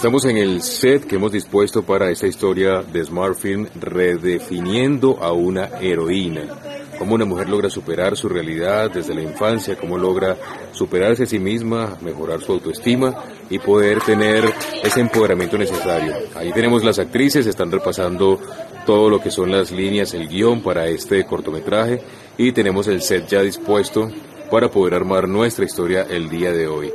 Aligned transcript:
Estamos 0.00 0.24
en 0.24 0.38
el 0.38 0.62
set 0.62 1.04
que 1.04 1.16
hemos 1.16 1.30
dispuesto 1.30 1.82
para 1.82 2.10
esta 2.10 2.26
historia 2.26 2.80
de 2.80 3.04
Smart 3.04 3.36
Film 3.36 3.66
redefiniendo 3.78 5.18
a 5.20 5.32
una 5.32 5.78
heroína. 5.78 6.58
Cómo 6.98 7.16
una 7.16 7.26
mujer 7.26 7.50
logra 7.50 7.68
superar 7.68 8.16
su 8.16 8.26
realidad 8.26 8.90
desde 8.90 9.14
la 9.14 9.20
infancia, 9.20 9.76
cómo 9.76 9.98
logra 9.98 10.38
superarse 10.72 11.24
a 11.24 11.26
sí 11.26 11.38
misma, 11.38 11.98
mejorar 12.00 12.40
su 12.40 12.52
autoestima 12.52 13.14
y 13.50 13.58
poder 13.58 14.00
tener 14.00 14.50
ese 14.82 15.00
empoderamiento 15.00 15.58
necesario. 15.58 16.14
Ahí 16.34 16.50
tenemos 16.52 16.82
las 16.82 16.98
actrices, 16.98 17.46
están 17.46 17.70
repasando 17.70 18.40
todo 18.86 19.10
lo 19.10 19.20
que 19.20 19.30
son 19.30 19.50
las 19.50 19.70
líneas, 19.70 20.14
el 20.14 20.28
guion 20.28 20.62
para 20.62 20.86
este 20.86 21.26
cortometraje 21.26 22.00
y 22.38 22.52
tenemos 22.52 22.88
el 22.88 23.02
set 23.02 23.28
ya 23.28 23.42
dispuesto 23.42 24.10
para 24.50 24.70
poder 24.70 24.94
armar 24.94 25.28
nuestra 25.28 25.66
historia 25.66 26.06
el 26.08 26.30
día 26.30 26.52
de 26.52 26.68
hoy. 26.68 26.90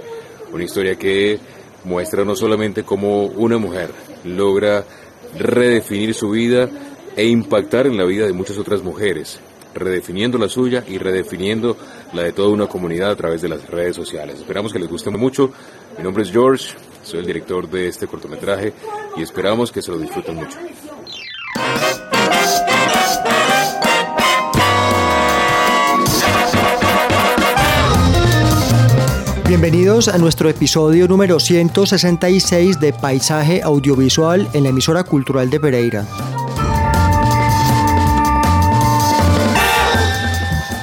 Una 0.52 0.64
historia 0.64 0.96
que 0.96 1.40
muestra 1.86 2.26
no 2.26 2.36
solamente 2.36 2.84
cómo 2.84 3.26
una 3.26 3.58
mujer 3.58 3.92
logra 4.24 4.84
redefinir 5.38 6.14
su 6.14 6.32
vida 6.32 6.70
e 7.16 7.26
impactar 7.28 7.88
en 7.88 7.98
la 7.98 8.04
vida 8.04 8.26
de 8.26 8.34
muchas 8.34 8.58
otras 8.58 8.84
mujeres, 8.84 9.40
redefiniendo 9.74 10.38
la 10.38 10.50
suya 10.50 10.84
y 10.88 10.98
redefiniendo 10.98 11.78
la 12.14 12.24
de 12.24 12.34
toda 12.34 12.50
una 12.50 12.68
comunidad 12.68 13.12
a 13.12 13.16
través 13.16 13.42
de 13.42 13.50
las 13.50 13.70
redes 13.70 13.96
sociales. 13.96 14.40
Esperamos 14.40 14.74
que 14.74 14.80
les 14.80 14.90
guste 14.90 15.10
mucho. 15.10 15.52
Mi 15.98 16.04
nombre 16.04 16.24
es 16.24 16.32
George, 16.32 16.74
soy 17.04 17.20
el 17.20 17.26
director 17.26 17.70
de 17.70 17.88
este 17.88 18.08
cortometraje 18.08 18.74
y 19.16 19.22
esperamos 19.22 19.72
que 19.72 19.82
se 19.82 19.92
lo 19.92 19.98
disfruten 19.98 20.36
mucho. 20.36 20.58
Bienvenidos 29.58 30.10
a 30.10 30.18
nuestro 30.18 30.50
episodio 30.50 31.08
número 31.08 31.40
166 31.40 32.78
de 32.82 32.92
Paisaje 32.92 33.62
Audiovisual 33.64 34.50
en 34.52 34.64
la 34.64 34.70
emisora 34.70 35.06
cultural 35.06 35.50
de 35.50 35.62
Pereira. 35.62 36.06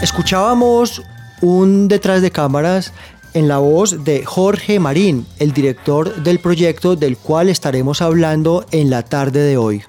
Escuchábamos 0.00 1.02
un 1.42 1.86
detrás 1.86 2.22
de 2.22 2.30
cámaras 2.30 2.94
en 3.34 3.46
la 3.46 3.58
voz 3.58 4.04
de 4.04 4.24
Jorge 4.24 4.80
Marín, 4.80 5.26
el 5.38 5.52
director 5.52 6.22
del 6.22 6.38
proyecto 6.38 6.96
del 6.96 7.18
cual 7.18 7.50
estaremos 7.50 8.00
hablando 8.00 8.64
en 8.70 8.88
la 8.88 9.02
tarde 9.02 9.40
de 9.40 9.58
hoy. 9.58 9.82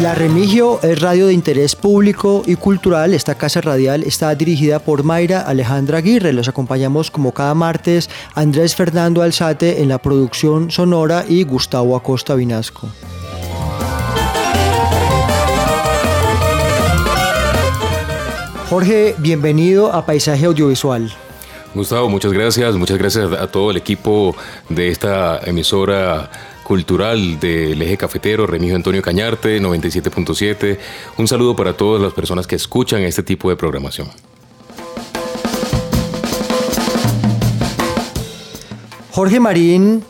La 0.00 0.12
Remigio 0.12 0.80
es 0.82 1.00
radio 1.00 1.28
de 1.28 1.34
interés 1.34 1.76
público 1.76 2.42
y 2.46 2.56
cultural. 2.56 3.14
Esta 3.14 3.36
casa 3.36 3.60
radial 3.60 4.02
está 4.02 4.34
dirigida 4.34 4.80
por 4.80 5.04
Mayra 5.04 5.42
Alejandra 5.42 5.98
Aguirre. 5.98 6.32
Los 6.32 6.48
acompañamos 6.48 7.12
como 7.12 7.32
cada 7.32 7.54
martes 7.54 8.10
Andrés 8.34 8.74
Fernando 8.74 9.22
Alzate 9.22 9.82
en 9.82 9.88
la 9.88 9.98
producción 9.98 10.72
sonora 10.72 11.24
y 11.28 11.44
Gustavo 11.44 11.94
Acosta 11.94 12.34
Vinasco. 12.34 12.88
Jorge, 18.68 19.14
bienvenido 19.18 19.92
a 19.92 20.04
Paisaje 20.04 20.46
Audiovisual. 20.46 21.12
Gustavo, 21.72 22.08
muchas 22.08 22.32
gracias, 22.32 22.74
muchas 22.74 22.98
gracias 22.98 23.32
a 23.32 23.46
todo 23.46 23.70
el 23.70 23.76
equipo 23.76 24.34
de 24.68 24.88
esta 24.88 25.38
emisora 25.44 26.30
cultural 26.64 27.38
del 27.38 27.80
eje 27.80 27.96
cafetero, 27.96 28.46
Remigio 28.46 28.74
Antonio 28.74 29.02
Cañarte, 29.02 29.60
97.7. 29.60 30.78
Un 31.18 31.28
saludo 31.28 31.54
para 31.54 31.76
todas 31.76 32.02
las 32.02 32.12
personas 32.12 32.46
que 32.46 32.56
escuchan 32.56 33.02
este 33.02 33.22
tipo 33.22 33.50
de 33.50 33.56
programación. 33.56 34.08
Jorge 39.12 39.38
Marín, 39.38 40.02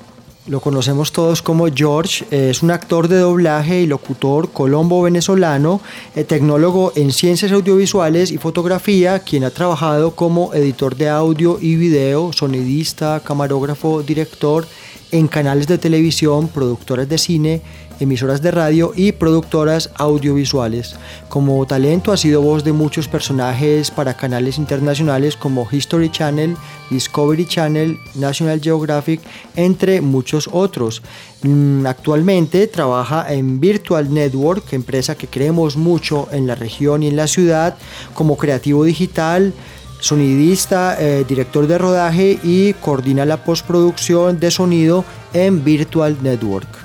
lo 0.46 0.60
conocemos 0.60 1.10
todos 1.10 1.40
como 1.40 1.66
George, 1.74 2.26
es 2.30 2.62
un 2.62 2.70
actor 2.70 3.08
de 3.08 3.16
doblaje 3.16 3.80
y 3.80 3.86
locutor 3.86 4.50
colombo-venezolano, 4.50 5.80
eh, 6.14 6.24
tecnólogo 6.24 6.92
en 6.96 7.12
ciencias 7.12 7.50
audiovisuales 7.52 8.30
y 8.30 8.36
fotografía, 8.36 9.20
quien 9.20 9.44
ha 9.44 9.50
trabajado 9.50 10.14
como 10.14 10.52
editor 10.52 10.96
de 10.96 11.08
audio 11.08 11.58
y 11.60 11.76
video, 11.76 12.32
sonidista, 12.34 13.20
camarógrafo, 13.24 14.02
director 14.02 14.66
en 15.12 15.28
canales 15.28 15.66
de 15.66 15.78
televisión, 15.78 16.48
productoras 16.48 17.08
de 17.08 17.16
cine, 17.16 17.62
emisoras 18.00 18.42
de 18.42 18.50
radio 18.50 18.92
y 18.94 19.12
productoras 19.12 19.90
audiovisuales. 19.96 20.96
Como 21.28 21.64
talento 21.66 22.12
ha 22.12 22.16
sido 22.16 22.42
voz 22.42 22.64
de 22.64 22.72
muchos 22.72 23.08
personajes 23.08 23.90
para 23.90 24.14
canales 24.14 24.58
internacionales 24.58 25.36
como 25.36 25.66
History 25.70 26.10
Channel, 26.10 26.56
Discovery 26.90 27.46
Channel, 27.46 27.98
National 28.14 28.60
Geographic, 28.60 29.20
entre 29.56 30.00
muchos 30.00 30.48
otros. 30.52 31.02
Mm, 31.42 31.86
Actualmente 31.86 32.66
trabaja 32.66 33.32
en 33.32 33.60
Virtual 33.60 34.12
Network, 34.12 34.72
empresa 34.72 35.14
que 35.14 35.26
creemos 35.26 35.76
mucho 35.76 36.28
en 36.32 36.46
la 36.46 36.54
región 36.54 37.02
y 37.02 37.08
en 37.08 37.16
la 37.16 37.26
ciudad, 37.26 37.76
como 38.14 38.36
creativo 38.36 38.84
digital, 38.84 39.52
sonidista, 40.00 40.96
eh, 41.00 41.24
director 41.26 41.66
de 41.66 41.78
rodaje 41.78 42.38
y 42.42 42.74
coordina 42.74 43.24
la 43.24 43.42
postproducción 43.42 44.38
de 44.38 44.50
sonido 44.50 45.04
en 45.32 45.64
Virtual 45.64 46.18
Network. 46.22 46.83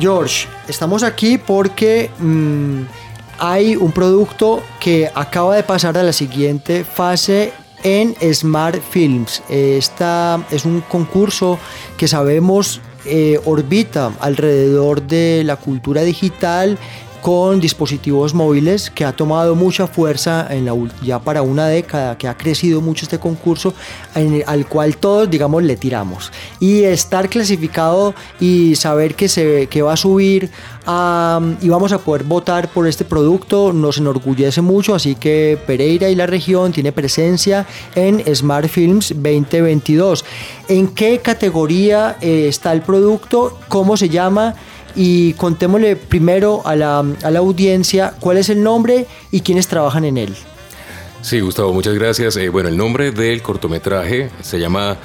George, 0.00 0.48
estamos 0.66 1.02
aquí 1.02 1.36
porque 1.36 2.10
mm, 2.18 2.82
hay 3.38 3.76
un 3.76 3.92
producto 3.92 4.62
que 4.80 5.10
acaba 5.14 5.54
de 5.54 5.62
pasar 5.62 5.98
a 5.98 6.02
la 6.02 6.14
siguiente 6.14 6.84
fase 6.84 7.52
en 7.82 8.16
Smart 8.32 8.80
Films. 8.90 9.42
Esta 9.50 10.42
es 10.50 10.64
un 10.64 10.80
concurso 10.80 11.58
que 11.98 12.08
sabemos 12.08 12.80
eh, 13.04 13.38
orbita 13.44 14.12
alrededor 14.20 15.02
de 15.02 15.42
la 15.44 15.56
cultura 15.56 16.02
digital 16.02 16.78
con 17.20 17.60
dispositivos 17.60 18.32
móviles 18.34 18.90
que 18.90 19.04
ha 19.04 19.12
tomado 19.12 19.54
mucha 19.54 19.86
fuerza 19.86 20.46
en 20.50 20.64
la, 20.64 20.74
ya 21.02 21.18
para 21.18 21.42
una 21.42 21.66
década, 21.66 22.16
que 22.16 22.26
ha 22.28 22.36
crecido 22.36 22.80
mucho 22.80 23.04
este 23.04 23.18
concurso, 23.18 23.74
en- 24.14 24.42
al 24.46 24.66
cual 24.66 24.96
todos, 24.96 25.28
digamos, 25.30 25.62
le 25.62 25.76
tiramos. 25.76 26.32
Y 26.60 26.82
estar 26.84 27.28
clasificado 27.28 28.14
y 28.40 28.74
saber 28.76 29.14
que, 29.14 29.28
se, 29.28 29.66
que 29.68 29.82
va 29.82 29.92
a 29.92 29.96
subir 29.96 30.50
y 31.60 31.68
vamos 31.68 31.92
a 31.92 31.98
poder 31.98 32.24
votar 32.24 32.68
por 32.72 32.88
este 32.88 33.04
producto 33.04 33.72
nos 33.72 33.98
enorgullece 33.98 34.60
mucho, 34.60 34.94
así 34.94 35.14
que 35.14 35.56
Pereira 35.66 36.08
y 36.08 36.16
la 36.16 36.26
región 36.26 36.72
tiene 36.72 36.90
presencia 36.90 37.64
en 37.94 38.22
Smart 38.34 38.66
Films 38.68 39.10
2022. 39.10 40.24
¿En 40.68 40.88
qué 40.88 41.18
categoría 41.18 42.16
eh, 42.20 42.46
está 42.48 42.72
el 42.72 42.82
producto? 42.82 43.58
¿Cómo 43.68 43.96
se 43.96 44.08
llama? 44.08 44.54
Y 44.94 45.34
contémosle 45.34 45.96
primero 45.96 46.62
a 46.66 46.76
la, 46.76 46.98
a 46.98 47.30
la 47.30 47.38
audiencia 47.38 48.14
cuál 48.20 48.38
es 48.38 48.48
el 48.48 48.62
nombre 48.62 49.06
y 49.30 49.40
quiénes 49.40 49.68
trabajan 49.68 50.04
en 50.04 50.18
él. 50.18 50.34
Sí, 51.22 51.40
Gustavo, 51.40 51.72
muchas 51.72 51.94
gracias. 51.94 52.36
Eh, 52.36 52.48
bueno, 52.48 52.68
el 52.68 52.76
nombre 52.76 53.12
del 53.12 53.42
cortometraje 53.42 54.30
se 54.40 54.58
llama 54.58 54.96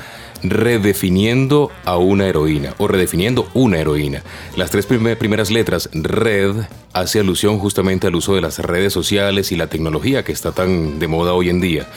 redefiniendo 0.44 1.72
a 1.84 1.98
una 1.98 2.28
heroína 2.28 2.74
o 2.78 2.88
redefiniendo 2.88 3.50
una 3.54 3.80
heroína. 3.80 4.24
Las 4.56 4.70
tres 4.70 4.86
primeras 4.86 5.52
letras, 5.52 5.90
red, 5.94 6.56
hace 6.94 7.20
alusión 7.20 7.60
justamente 7.60 8.08
al 8.08 8.16
uso 8.16 8.36
de 8.36 8.42
las 8.42 8.60
redes 8.60 8.94
sociales 8.94 9.52
y 9.52 9.56
la 9.56 9.68
tecnología 9.68 10.24
que 10.24 10.31
está 10.31 10.52
tan 10.52 11.00
de 11.00 11.08
moda 11.08 11.34
hoy 11.34 11.50
en 11.50 11.62
día. 11.62 11.88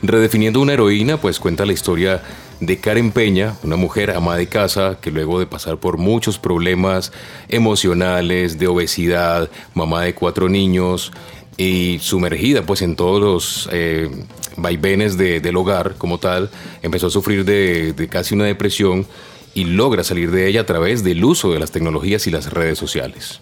Redefiniendo 0.00 0.60
una 0.60 0.74
heroína, 0.74 1.20
pues 1.20 1.40
cuenta 1.40 1.66
la 1.66 1.72
historia 1.72 2.22
de 2.60 2.78
Karen 2.78 3.12
Peña, 3.12 3.56
una 3.62 3.76
mujer 3.76 4.10
ama 4.10 4.36
de 4.36 4.48
casa 4.48 4.98
que 5.00 5.10
luego 5.10 5.38
de 5.38 5.46
pasar 5.46 5.78
por 5.78 5.96
muchos 5.98 6.38
problemas 6.38 7.12
emocionales, 7.48 8.58
de 8.58 8.66
obesidad, 8.66 9.50
mamá 9.74 10.02
de 10.02 10.14
cuatro 10.14 10.48
niños, 10.48 11.12
y 11.56 11.98
sumergida 12.00 12.62
pues 12.62 12.82
en 12.82 12.96
todos 12.96 13.20
los 13.20 13.68
eh, 13.72 14.08
vaivenes 14.56 15.18
del 15.18 15.56
hogar 15.56 15.96
como 15.98 16.18
tal, 16.18 16.50
empezó 16.82 17.08
a 17.08 17.10
sufrir 17.10 17.44
de, 17.44 17.92
de 17.92 18.08
casi 18.08 18.34
una 18.34 18.44
depresión 18.44 19.06
y 19.54 19.64
logra 19.64 20.04
salir 20.04 20.30
de 20.30 20.48
ella 20.48 20.62
a 20.62 20.66
través 20.66 21.02
del 21.02 21.24
uso 21.24 21.52
de 21.52 21.58
las 21.58 21.72
tecnologías 21.72 22.26
y 22.26 22.30
las 22.30 22.52
redes 22.52 22.78
sociales. 22.78 23.40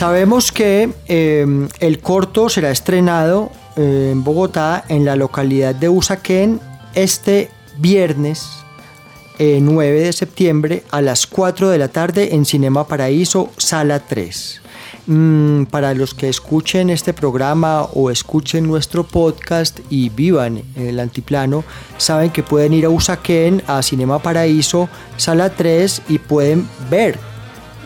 Sabemos 0.00 0.50
que 0.50 0.88
em, 1.08 1.68
el 1.78 1.98
corto 1.98 2.48
será 2.48 2.70
estrenado 2.70 3.52
eh, 3.76 4.08
en 4.12 4.24
Bogotá, 4.24 4.82
en 4.88 5.04
la 5.04 5.14
localidad 5.14 5.74
de 5.74 5.90
Usaquén, 5.90 6.58
este 6.94 7.50
viernes 7.76 8.48
9 9.38 10.00
de 10.00 10.12
septiembre 10.14 10.84
a 10.90 11.02
las 11.02 11.26
4 11.26 11.68
de 11.68 11.76
la 11.76 11.88
tarde 11.88 12.34
en 12.34 12.46
Cinema 12.46 12.86
Paraíso, 12.86 13.50
sala 13.58 14.00
3. 14.00 14.62
Mm, 15.06 15.64
para 15.64 15.92
los 15.92 16.14
que 16.14 16.30
escuchen 16.30 16.88
este 16.88 17.12
programa 17.12 17.82
o 17.82 18.10
escuchen 18.10 18.66
nuestro 18.66 19.04
podcast 19.04 19.80
y 19.90 20.08
vivan 20.08 20.62
en 20.76 20.86
el 20.86 20.98
antiplano, 20.98 21.62
saben 21.98 22.30
que 22.30 22.42
pueden 22.42 22.72
ir 22.72 22.86
a 22.86 22.88
Usaquén, 22.88 23.62
a 23.66 23.82
Cinema 23.82 24.18
Paraíso, 24.18 24.88
sala 25.18 25.50
3 25.50 26.00
y 26.08 26.18
pueden 26.18 26.66
ver 26.88 27.29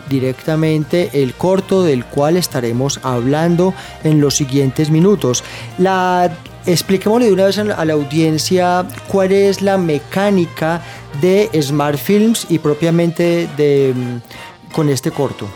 directamente 0.09 1.09
el 1.13 1.33
corto 1.33 1.83
del 1.83 2.05
cual 2.05 2.37
estaremos 2.37 2.99
hablando 3.03 3.73
en 4.03 4.21
los 4.21 4.35
siguientes 4.35 4.89
minutos. 4.89 5.43
La 5.77 6.31
expliquémosle 6.65 7.27
de 7.27 7.33
una 7.33 7.45
vez 7.45 7.57
a 7.57 7.85
la 7.85 7.93
audiencia 7.93 8.87
cuál 9.07 9.31
es 9.31 9.61
la 9.61 9.77
mecánica 9.77 10.81
de 11.21 11.49
Smart 11.61 11.97
Films 11.97 12.47
y 12.49 12.59
propiamente 12.59 13.47
de, 13.57 13.93
con 14.71 14.89
este 14.89 15.11
corto. 15.11 15.47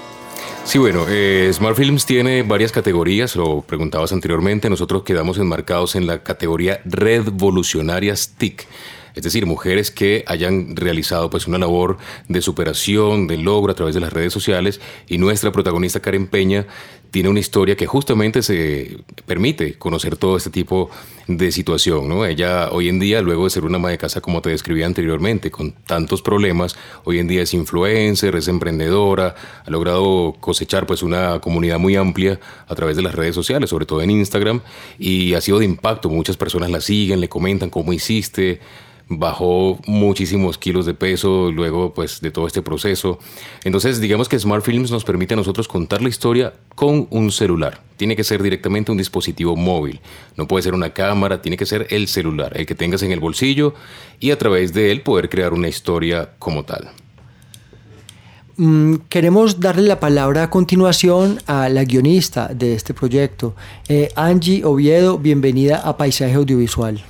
Sí, 0.64 0.78
bueno, 0.78 1.06
eh, 1.10 1.50
Smart 1.52 1.76
Films 1.76 2.06
tiene 2.06 2.44
varias 2.44 2.72
categorías, 2.72 3.36
lo 3.36 3.62
preguntabas 3.62 4.12
anteriormente, 4.12 4.70
nosotros 4.70 5.02
quedamos 5.02 5.40
enmarcados 5.40 5.96
en 5.96 6.06
la 6.06 6.22
categoría 6.22 6.80
Revolucionarias 6.86 8.36
TIC 8.38 8.68
es 9.16 9.24
decir, 9.24 9.46
mujeres 9.46 9.92
que 9.92 10.24
hayan 10.28 10.76
realizado 10.76 11.30
pues 11.30 11.48
una 11.48 11.58
labor 11.58 11.98
de 12.28 12.42
superación, 12.42 13.28
de 13.28 13.38
logro 13.38 13.72
a 13.72 13.76
través 13.76 13.96
de 13.96 14.02
las 14.02 14.14
redes 14.14 14.34
sociales 14.34 14.80
y 15.08 15.18
nuestra 15.18 15.52
protagonista 15.52 16.00
Karen 16.00 16.28
Peña 16.28 16.68
tiene 17.12 17.30
una 17.30 17.40
historia 17.40 17.76
que 17.76 17.88
justamente 17.88 18.44
se 18.44 18.98
permite 19.26 19.76
conocer 19.76 20.16
todo 20.16 20.38
este 20.38 20.50
tipo 20.50 20.90
de 21.28 21.52
situación, 21.52 22.08
¿no? 22.08 22.26
Ella 22.26 22.70
hoy 22.72 22.90
en 22.90 23.00
día, 23.00 23.22
luego 23.22 23.46
de 23.46 23.50
ser 23.50 23.66
una 23.66 23.78
ama 23.78 23.90
de 23.90 23.98
casa 23.98 24.22
como 24.22 24.42
te 24.42 24.50
describí 24.50 24.84
anteriormente, 24.84 25.50
con 25.50 25.72
tantos 25.72 26.22
problemas, 26.22 26.76
hoy 27.04 27.20
en 27.20 27.28
día 27.28 27.42
es 27.42 27.54
influencer, 27.54 28.36
es 28.36 28.48
emprendedora, 28.48 29.36
ha 29.66 29.70
logrado 29.70 30.36
cosechar 30.40 30.86
pues 30.86 31.02
una 31.02 31.40
comunidad 31.40 31.80
muy 31.80 31.96
amplia 31.96 32.40
a 32.68 32.76
través 32.76 32.96
de 32.96 33.02
las 33.02 33.16
redes 33.16 33.36
sociales, 33.36 33.70
sobre 33.70 33.86
todo 33.86 34.02
en 34.02 34.12
Instagram, 34.12 34.62
y 34.98 35.34
ha 35.34 35.42
sido 35.42 35.60
de 35.60 35.66
impacto, 35.66 36.10
muchas 36.10 36.38
personas 36.38 36.70
la 36.70 36.82
siguen, 36.82 37.22
le 37.22 37.30
comentan 37.30 37.70
cómo 37.70 37.92
hiciste, 37.94 38.60
bajó 39.10 39.80
muchísimos 39.88 40.60
kilos 40.60 40.86
de 40.86 40.94
peso 40.94 41.52
luego 41.52 41.94
pues 41.94 42.22
de 42.22 42.32
todo 42.32 42.48
este 42.48 42.62
proceso. 42.62 43.20
Entonces 43.64 44.00
digamos 44.00 44.30
que 44.30 44.40
Smart 44.40 44.64
Films 44.64 44.92
nos 44.92 45.04
permite 45.04 45.34
a 45.34 45.38
nosotros 45.38 45.68
contar 45.68 46.02
la 46.02 46.10
historia 46.10 46.54
con 46.76 47.08
un 47.10 47.32
celular. 47.32 47.82
Tiene 47.98 48.16
que 48.16 48.24
ser 48.24 48.42
directamente 48.44 48.92
un 48.92 48.98
dispositivo 48.98 49.56
móvil. 49.56 50.00
No 50.38 50.48
puede 50.48 50.64
ser 50.64 50.76
una 50.76 50.94
cámara, 50.94 51.42
tiene 51.42 51.58
que 51.58 51.66
ser 51.66 51.88
el 51.90 52.08
celular, 52.08 52.54
el 52.56 52.66
que 52.66 52.76
tengas 52.76 53.02
en 53.02 53.12
el 53.12 53.20
bolsillo 53.20 53.74
y 54.20 54.32
a 54.32 54.38
través 54.38 54.74
de 54.74 54.92
él 54.92 55.02
poder 55.02 55.28
crear 55.30 55.54
una 55.54 55.68
historia 55.68 56.30
como 56.38 56.64
tal. 56.64 56.90
Mm, 58.58 58.96
queremos 59.10 59.60
darle 59.60 59.88
la 59.88 60.00
palabra 60.00 60.44
a 60.44 60.50
continuación 60.50 61.40
a 61.48 61.70
la 61.70 61.84
guionista 61.84 62.50
de 62.50 62.74
este 62.74 62.94
proyecto, 62.94 63.56
eh, 63.88 64.10
Angie 64.16 64.66
Oviedo. 64.66 65.18
Bienvenida 65.18 65.78
a 65.78 65.98
Paisaje 65.98 66.34
Audiovisual. 66.34 67.02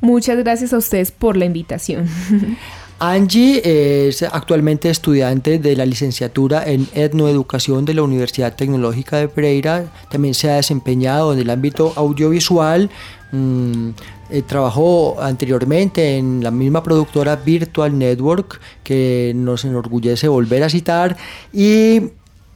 Muchas 0.00 0.38
gracias 0.38 0.72
a 0.72 0.78
ustedes 0.78 1.12
por 1.12 1.36
la 1.36 1.44
invitación. 1.44 2.08
Angie 3.02 3.62
es 4.08 4.22
actualmente 4.22 4.90
estudiante 4.90 5.58
de 5.58 5.74
la 5.74 5.86
licenciatura 5.86 6.62
en 6.66 6.86
etnoeducación 6.92 7.86
de 7.86 7.94
la 7.94 8.02
Universidad 8.02 8.54
Tecnológica 8.54 9.16
de 9.16 9.28
Pereira. 9.28 9.90
También 10.10 10.34
se 10.34 10.50
ha 10.50 10.56
desempeñado 10.56 11.32
en 11.32 11.38
el 11.38 11.48
ámbito 11.48 11.94
audiovisual. 11.96 12.90
Mm, 13.32 13.90
eh, 14.28 14.42
trabajó 14.42 15.16
anteriormente 15.18 16.18
en 16.18 16.44
la 16.44 16.50
misma 16.50 16.82
productora 16.82 17.36
Virtual 17.36 17.96
Network, 17.98 18.60
que 18.84 19.32
nos 19.34 19.64
enorgullece 19.64 20.28
volver 20.28 20.62
a 20.62 20.68
citar. 20.68 21.16
Y 21.54 22.02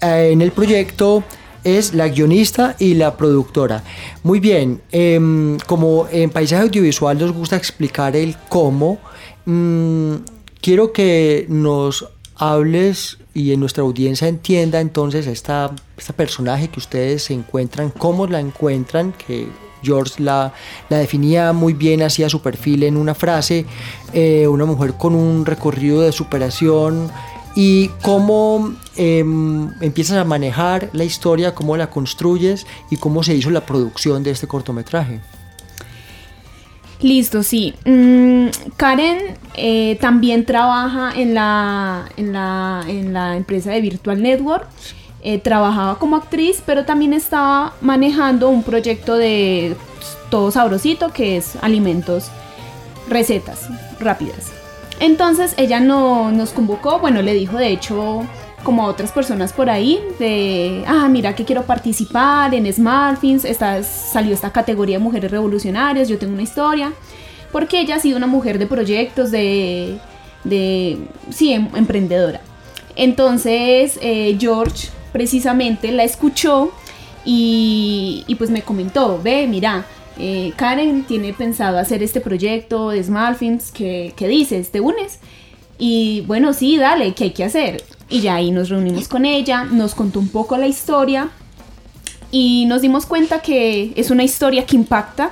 eh, 0.03 0.31
en 0.31 0.43
el 0.43 0.53
proyecto 0.53 1.25
es 1.65 1.95
la 1.95 2.09
guionista 2.09 2.77
y 2.79 2.95
la 2.95 3.17
productora. 3.17 3.83
Muy 4.23 4.39
bien, 4.39 4.83
em, 4.93 5.59
como 5.67 6.07
en 6.11 6.31
paisaje 6.31 6.63
audiovisual 6.63 7.19
nos 7.19 7.33
gusta 7.33 7.57
explicar 7.57 8.15
el 8.15 8.37
cómo, 8.49 8.99
mm, 9.47 10.15
quiero 10.61 10.93
que 10.93 11.47
nos 11.49 12.07
hables 12.37 13.19
y 13.33 13.53
en 13.53 13.61
nuestra 13.61 13.83
audiencia 13.83 14.29
entienda 14.29 14.81
entonces 14.81 15.27
esta, 15.27 15.71
esta 15.97 16.13
personaje 16.13 16.69
que 16.69 16.79
ustedes 16.79 17.25
se 17.25 17.35
encuentran, 17.35 17.91
cómo 17.91 18.27
la 18.27 18.41
encuentran, 18.41 19.13
que 19.13 19.49
George 19.83 20.23
la, 20.23 20.53
la, 20.89 20.99
definía 20.99 21.53
muy 21.53 21.75
bien, 21.75 22.03
hacía 22.03 22.29
su 22.29 22.41
perfil 22.41 22.85
en 22.85 22.97
una 22.97 23.15
frase, 23.15 23.67
eh, 24.13 24.49
una 24.49 24.65
mujer 24.65 24.95
con 24.95 25.15
un 25.15 25.45
recorrido 25.45 26.01
de 26.01 26.13
superación, 26.13 27.11
y 27.55 27.89
cómo 28.03 28.75
em, 28.97 29.71
empiezas 29.81 30.19
a 30.19 30.25
manejar 30.25 30.91
la 30.93 31.05
historia, 31.05 31.55
cómo 31.55 31.77
la 31.77 31.91
construyes 31.91 32.67
y 32.91 32.97
cómo 32.97 33.23
se 33.23 33.35
hizo 33.35 33.51
la 33.51 33.65
producción 33.65 34.23
de 34.23 34.31
este 34.31 34.47
cortometraje. 34.47 35.21
Listo, 37.01 37.43
sí. 37.43 37.75
Mm, 37.85 38.47
Karen 38.77 39.37
eh, 39.57 39.99
también 40.01 40.47
trabaja 40.47 41.13
en 41.15 41.35
la, 41.35 42.09
en 42.17 42.33
la, 42.33 43.37
empresa 43.37 43.73
de 43.73 43.81
Virtual 43.81 44.23
Network. 44.23 44.67
Eh, 45.23 45.39
trabajaba 45.39 45.99
como 45.99 46.17
actriz, 46.17 46.63
pero 46.65 46.85
también 46.85 47.15
estaba 47.15 47.75
manejando 47.81 48.51
un 48.51 48.63
proyecto 48.63 49.17
de 49.17 49.75
todo 50.31 50.51
sabrosito 50.51 51.13
que 51.13 51.37
es 51.37 51.57
alimentos, 51.63 52.31
recetas 53.09 53.69
rápidas. 54.01 54.64
Entonces 55.01 55.55
ella 55.57 55.81
no, 55.81 56.31
nos 56.31 56.51
convocó, 56.51 56.99
bueno, 56.99 57.23
le 57.23 57.35
dijo 57.35 57.57
de 57.57 57.69
hecho 57.69 58.27
como 58.63 58.83
a 58.83 58.87
otras 58.87 59.13
personas 59.13 59.53
por 59.53 59.69
ahí 59.69 60.01
de, 60.19 60.85
ah, 60.87 61.07
mira 61.09 61.35
que 61.35 61.45
quiero 61.45 61.65
participar 61.65 62.55
en 62.55 62.73
Smartfins, 62.73 63.45
esta, 63.45 63.83
salió 63.83 64.33
esta 64.33 64.51
categoría 64.51 64.97
de 64.99 65.05
mujeres 65.05 65.31
revolucionarias, 65.31 66.09
yo 66.09 66.19
tengo 66.19 66.33
una 66.33 66.43
historia, 66.43 66.93
porque 67.53 67.81
ella 67.81 67.97
ha 67.97 68.01
sido 68.01 68.17
una 68.17 68.27
mujer 68.27 68.59
de 68.59 68.67
proyectos, 68.67 69.31
de, 69.31 69.99
de 70.45 70.99
sí, 71.31 71.53
em, 71.53 71.69
emprendedora. 71.77 72.41
Entonces 72.97 73.99
eh, 74.01 74.37
George 74.41 74.89
precisamente 75.13 75.93
la 75.93 76.05
escuchó 76.05 76.73
y, 77.25 78.25
y 78.27 78.35
pues 78.37 78.51
me 78.51 78.63
comentó, 78.63 79.21
ve, 79.23 79.47
mira, 79.47 79.85
eh, 80.19 80.53
Karen 80.57 81.05
tiene 81.05 81.33
pensado 81.33 81.79
hacer 81.79 82.03
este 82.03 82.21
proyecto 82.21 82.91
de 82.91 83.03
Smalfins, 83.03 83.71
¿qué, 83.73 84.13
¿qué 84.17 84.29
dices? 84.29 84.71
¿Te 84.71 84.81
unes? 84.81 85.19
Y 85.79 86.23
bueno, 86.23 86.53
sí, 86.53 86.77
dale, 86.77 87.15
¿qué 87.15 87.25
hay 87.25 87.31
que 87.33 87.45
hacer? 87.45 87.85
Y 88.09 88.21
ya 88.21 88.37
ahí 88.37 88.51
nos 88.51 88.69
reunimos 88.69 89.09
con 89.09 89.25
ella, 89.25 89.65
nos 89.65 89.95
contó 89.95 90.21
un 90.21 90.29
poco 90.29 90.57
la 90.57 90.67
historia 90.67 91.31
y 92.31 92.67
nos 92.67 92.83
dimos 92.83 93.07
cuenta 93.07 93.41
que 93.41 93.93
es 93.97 94.11
una 94.11 94.25
historia 94.25 94.67
que 94.67 94.77
impacta 94.77 95.31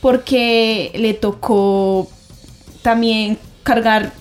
porque 0.00 0.90
le 0.94 1.14
tocó 1.14 2.08
también 2.82 3.38
cargar 3.62 4.12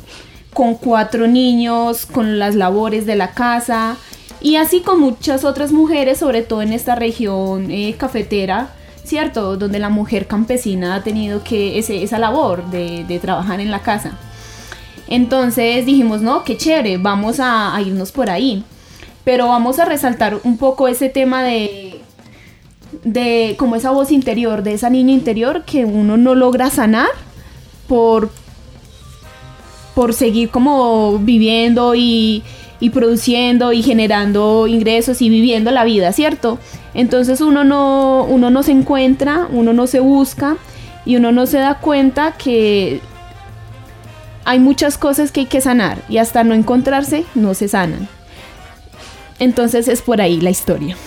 con 0.54 0.76
cuatro 0.76 1.28
niños, 1.28 2.06
con 2.06 2.38
las 2.38 2.56
labores 2.56 3.06
de 3.06 3.16
la 3.16 3.32
casa 3.32 3.98
y 4.42 4.56
así 4.56 4.82
con 4.82 5.00
muchas 5.00 5.44
otras 5.44 5.72
mujeres, 5.72 6.20
sobre 6.20 6.42
todo 6.44 6.62
en 6.62 6.74
esta 6.74 6.96
región 6.96 7.72
eh, 7.72 7.96
cafetera, 7.98 8.74
¿cierto? 9.04 9.58
Donde 9.58 9.80
la 9.80 9.90
mujer 9.90 10.28
campesina 10.28 10.96
ha 10.96 11.04
tenido 11.04 11.44
que 11.44 11.80
esa 11.80 12.20
labor 12.20 12.70
de, 12.70 13.20
trabajar 13.22 13.60
en 13.60 13.72
la 13.72 13.80
casa. 13.80 14.18
Entonces 15.08 15.86
dijimos, 15.86 16.22
no, 16.22 16.44
qué 16.44 16.58
chévere, 16.58 16.98
vamos 16.98 17.40
a, 17.40 17.78
irnos 17.86 18.12
por 18.12 18.30
ahí. 18.30 18.64
Pero 19.24 19.48
vamos 19.48 19.80
a 19.80 19.86
resaltar 19.86 20.40
un 20.44 20.58
poco 20.58 20.88
ese 20.88 21.10
tema 21.10 21.44
de, 21.44 22.02
de 23.04 23.56
como 23.60 23.76
esa 23.76 23.92
voz 23.92 24.12
interior, 24.12 24.64
de 24.64 24.74
esa 24.74 24.90
niña 24.90 25.14
interior 25.14 25.64
que 25.64 25.86
uno 25.86 26.18
no 26.18 26.34
logra 26.34 26.70
sanar 26.70 27.10
por, 27.88 28.32
por 29.94 30.14
seguir 30.14 30.50
como 30.50 31.20
viviendo 31.20 31.94
y, 31.94 32.44
y 32.82 32.90
produciendo 32.90 33.72
y 33.72 33.84
generando 33.84 34.68
ingresos 34.68 35.22
y 35.22 35.30
viviendo 35.30 35.72
la 35.72 35.86
vida, 35.86 36.12
¿cierto? 36.12 36.60
Entonces 36.94 37.40
uno 37.40 37.64
no, 37.64 38.26
uno 38.28 38.50
no 38.50 38.64
se 38.64 38.72
encuentra, 38.72 39.48
uno 39.52 39.72
no 39.72 39.88
se 39.88 40.02
busca 40.02 40.58
y 41.06 41.16
uno 41.16 41.32
no 41.32 41.46
se 41.46 41.60
da 41.60 41.76
cuenta 41.80 42.34
que 42.34 43.00
hay 44.44 44.60
muchas 44.60 44.98
cosas 44.98 45.32
que 45.32 45.42
hay 45.42 45.46
que 45.46 45.62
sanar 45.62 46.00
y 46.10 46.18
hasta 46.18 46.44
no 46.44 46.56
encontrarse 46.56 47.24
no 47.36 47.54
se 47.54 47.68
sanan. 47.68 48.10
Entonces 49.40 49.88
es 49.88 50.02
por 50.02 50.20
ahí 50.20 50.42
la 50.42 50.50
historia. 50.50 50.98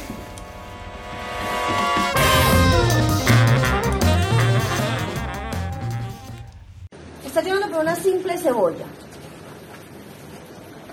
Está 7.26 7.42
llorando 7.42 7.68
por 7.68 7.80
una 7.80 7.96
simple 7.96 8.38
cebolla. 8.38 8.86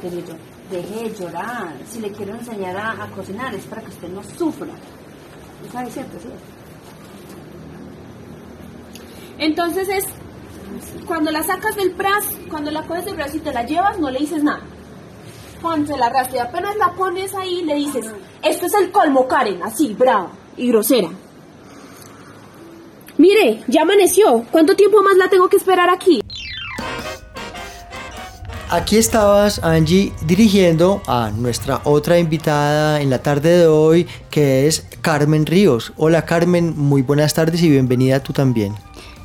Querido, 0.02 0.36
deje 0.72 1.10
de 1.10 1.16
llorar. 1.16 1.74
Si 1.88 2.00
le 2.00 2.12
quiero 2.12 2.34
enseñar 2.34 2.76
a, 2.76 3.04
a 3.04 3.08
cocinar 3.12 3.54
es 3.54 3.66
para 3.66 3.82
que 3.82 3.90
usted 3.90 4.10
no 4.10 4.24
sufra. 4.24 4.74
¿Sabe 5.72 5.92
cierto? 5.92 6.18
¿Cierto? 6.20 6.40
Entonces 9.38 9.90
es 9.90 10.06
cuando 11.06 11.32
la 11.32 11.44
sacas 11.44 11.76
del 11.76 11.92
bras, 11.92 12.26
cuando 12.50 12.72
la 12.72 12.84
coges 12.84 13.06
del 13.06 13.16
brazo 13.16 13.38
y 13.38 13.42
te 13.42 13.52
la 13.52 13.66
llevas, 13.66 14.00
no 14.00 14.10
le 14.10 14.20
dices 14.20 14.44
nada. 14.44 14.62
Cuando 15.62 15.98
la 15.98 16.08
arrastra 16.08 16.38
y 16.38 16.40
apenas 16.40 16.76
la 16.78 16.92
pones 16.94 17.34
ahí, 17.36 17.64
le 17.64 17.76
dices, 17.76 18.06
esto 18.42 18.66
es 18.66 18.74
el 18.74 18.92
colmo, 18.92 19.28
Karen, 19.28 19.62
así, 19.64 19.94
brava 19.94 20.30
y 20.58 20.68
grosera. 20.70 21.10
Mire, 23.18 23.64
ya 23.68 23.84
amaneció. 23.84 24.46
¿Cuánto 24.52 24.76
tiempo 24.76 25.02
más 25.04 25.16
la 25.18 25.30
tengo 25.30 25.48
que 25.48 25.58
esperar 25.58 25.90
aquí? 25.90 26.21
Aquí 28.72 28.96
estabas, 28.96 29.62
Angie, 29.66 30.14
dirigiendo 30.26 31.02
a 31.06 31.30
nuestra 31.30 31.82
otra 31.84 32.18
invitada 32.20 33.02
en 33.02 33.10
la 33.10 33.22
tarde 33.22 33.58
de 33.58 33.68
hoy, 33.68 34.08
que 34.30 34.66
es 34.66 34.86
Carmen 35.02 35.46
Ríos. 35.46 35.92
Hola 35.98 36.24
Carmen, 36.24 36.74
muy 36.78 37.02
buenas 37.02 37.34
tardes 37.34 37.62
y 37.64 37.70
bienvenida 37.70 38.22
tú 38.22 38.32
también. 38.32 38.74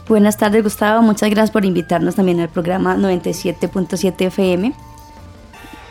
Buenas 0.08 0.36
tardes 0.36 0.64
Gustavo, 0.64 1.00
muchas 1.00 1.30
gracias 1.30 1.52
por 1.52 1.64
invitarnos 1.64 2.16
también 2.16 2.40
al 2.40 2.48
programa 2.48 2.96
97.7 2.96 4.26
FM. 4.26 4.74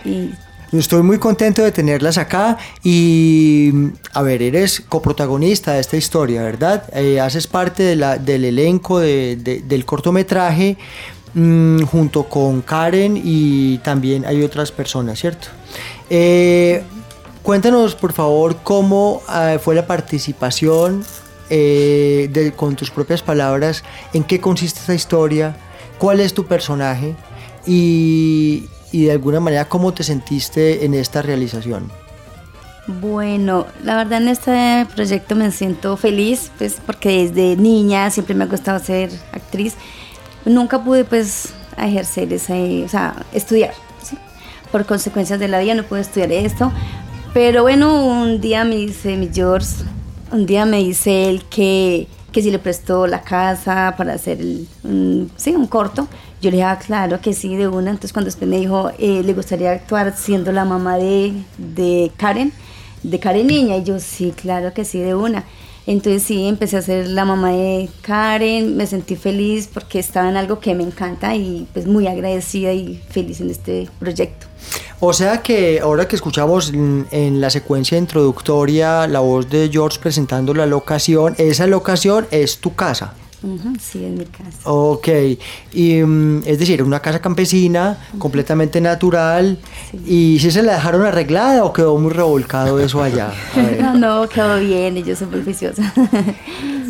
Y 0.04 0.32
Estoy 0.74 1.04
muy 1.04 1.20
contento 1.20 1.64
de 1.64 1.72
tenerlas 1.72 2.18
acá 2.18 2.58
y, 2.84 3.72
a 4.14 4.22
ver, 4.22 4.42
eres 4.42 4.82
coprotagonista 4.82 5.74
de 5.74 5.80
esta 5.80 5.96
historia, 5.96 6.42
¿verdad? 6.42 6.84
Eh, 6.94 7.22
haces 7.22 7.48
parte 7.48 7.84
de 7.84 7.96
la, 7.96 8.18
del 8.18 8.44
elenco 8.44 9.00
de, 9.00 9.38
de, 9.38 9.62
del 9.62 9.86
cortometraje 9.86 10.78
mmm, 11.36 11.84
junto 11.84 12.24
con 12.24 12.62
Karen 12.64 13.22
y 13.24 13.78
también 13.80 14.26
hay 14.26 14.42
otras 14.42 14.72
personas, 14.72 15.20
¿cierto? 15.20 15.50
Eh, 16.10 16.82
cuéntanos, 17.44 17.94
por 17.94 18.14
favor, 18.14 18.58
cómo 18.64 19.22
uh, 19.28 19.60
fue 19.60 19.76
la 19.76 19.86
participación 19.86 21.06
eh, 21.52 22.52
con 22.56 22.76
tus 22.76 22.90
propias 22.90 23.22
palabras, 23.22 23.84
en 24.14 24.24
qué 24.24 24.40
consiste 24.40 24.80
esta 24.80 24.96
historia, 24.96 25.56
cuál 26.00 26.20
es 26.20 26.34
tu 26.34 26.46
personaje 26.46 27.16
y 27.68 28.68
de 28.92 29.12
alguna 29.12 29.40
manera 29.40 29.66
cómo 29.70 29.94
te 29.94 30.04
sentiste 30.04 30.86
en 30.86 30.96
esta 30.96 31.22
realización. 31.22 31.92
Bueno, 32.88 33.66
la 33.84 33.98
verdad 33.98 34.22
en 34.22 34.28
este 34.28 34.86
proyecto 34.94 35.36
me 35.36 35.50
siento 35.52 35.98
feliz, 35.98 36.52
pues 36.60 36.78
porque 36.86 37.24
desde 37.24 37.56
niña 37.60 38.12
siempre 38.12 38.36
me 38.36 38.44
ha 38.44 38.48
gustado 38.48 38.78
ser 38.78 39.10
actriz. 39.32 39.74
Nunca 40.46 40.84
pude 40.84 41.06
pues 41.06 41.54
ejercer 41.78 42.32
ese, 42.32 42.84
o 42.84 42.90
sea, 42.90 43.16
estudiar, 43.34 43.74
por 44.72 44.86
consecuencias 44.86 45.40
de 45.40 45.48
la 45.48 45.60
vida 45.60 45.74
no 45.74 45.84
pude 45.84 46.02
estudiar 46.02 46.32
esto. 46.32 46.72
Pero 47.34 47.64
bueno, 47.64 48.06
un 48.06 48.40
día 48.40 48.64
me 48.64 48.76
dice 48.76 49.18
mi 49.18 49.30
George, 49.34 49.84
un 50.32 50.46
día 50.46 50.66
me 50.66 50.78
dice 50.78 51.30
él 51.30 51.44
que, 51.50 52.08
que 52.32 52.42
si 52.42 52.52
le 52.52 52.60
prestó 52.60 53.08
la 53.08 53.22
casa 53.22 53.94
para 53.98 54.14
hacer 54.14 54.40
un, 54.84 55.32
sí, 55.36 55.52
un 55.52 55.68
corto. 55.68 56.08
Yo 56.42 56.52
le 56.52 56.58
dije, 56.58 56.64
ah, 56.64 56.78
claro 56.78 57.20
que 57.22 57.34
sí, 57.34 57.56
de 57.56 57.68
una. 57.68 57.90
Entonces 57.92 58.14
cuando 58.14 58.28
después 58.28 58.50
me 58.50 58.58
dijo, 58.58 58.92
eh, 59.00 59.22
le 59.24 59.34
gustaría 59.34 59.72
actuar 59.72 60.16
siendo 60.16 60.52
la 60.52 60.66
mamá 60.66 60.98
de, 60.98 61.34
de 61.58 62.12
Karen, 62.18 62.54
de 63.04 63.20
Karen 63.20 63.48
Niña. 63.48 63.78
Y 63.78 63.84
yo, 63.84 64.00
sí, 64.00 64.34
claro 64.36 64.74
que 64.74 64.86
sí, 64.86 65.00
de 65.00 65.16
una. 65.16 65.44
Entonces 65.88 66.24
sí, 66.24 66.48
empecé 66.48 66.78
a 66.78 66.82
ser 66.82 67.08
la 67.08 67.26
mamá 67.26 67.52
de 67.52 67.90
Karen, 68.02 68.76
me 68.76 68.88
sentí 68.88 69.16
feliz 69.16 69.70
porque 69.72 70.00
estaba 70.00 70.30
en 70.30 70.36
algo 70.36 70.60
que 70.60 70.74
me 70.74 70.84
encanta 70.84 71.36
y 71.36 71.68
pues 71.74 71.86
muy 71.86 72.08
agradecida 72.08 72.74
y 72.74 73.02
feliz 73.10 73.40
en 73.40 73.52
este 73.52 73.88
proyecto. 74.00 74.48
O 75.00 75.14
sea 75.14 75.44
que 75.44 75.80
ahora 75.82 76.08
que 76.08 76.16
escuchamos 76.16 76.72
en 76.74 77.42
la 77.42 77.50
secuencia 77.50 77.98
introductoria 77.98 79.06
la 79.08 79.20
voz 79.20 79.50
de 79.50 79.70
George 79.72 80.00
presentando 80.00 80.54
la 80.54 80.66
locación, 80.66 81.36
esa 81.38 81.68
locación 81.68 82.28
es 82.32 82.58
tu 82.58 82.74
casa. 82.74 83.14
Uh 83.44 83.58
-huh, 83.58 83.80
sí, 83.80 84.04
es 84.04 84.12
mi 84.12 84.26
casa. 84.26 84.58
Ok, 84.64 85.08
y, 85.74 86.02
um, 86.02 86.42
es 86.46 86.58
decir, 86.58 86.82
una 86.82 87.00
casa 87.00 87.20
campesina, 87.20 87.98
uh 88.12 88.16
-huh. 88.16 88.20
completamente 88.20 88.82
natural. 88.82 89.58
Sí. 89.92 89.98
¿Y 90.08 90.40
si 90.40 90.52
se 90.52 90.64
la 90.64 90.74
dejaron 90.74 91.06
arreglada 91.06 91.64
o 91.64 91.72
quedó 91.72 91.98
muy 91.98 92.12
revolcado 92.12 92.80
eso 92.80 93.02
allá? 93.04 93.32
No, 93.80 93.94
no, 93.94 94.30
quedó 94.30 94.60
bien 94.60 94.98
y 94.98 95.04
yo 95.04 95.16
soy 95.16 95.28
muy 95.28 95.42
viciosa. 95.42 95.94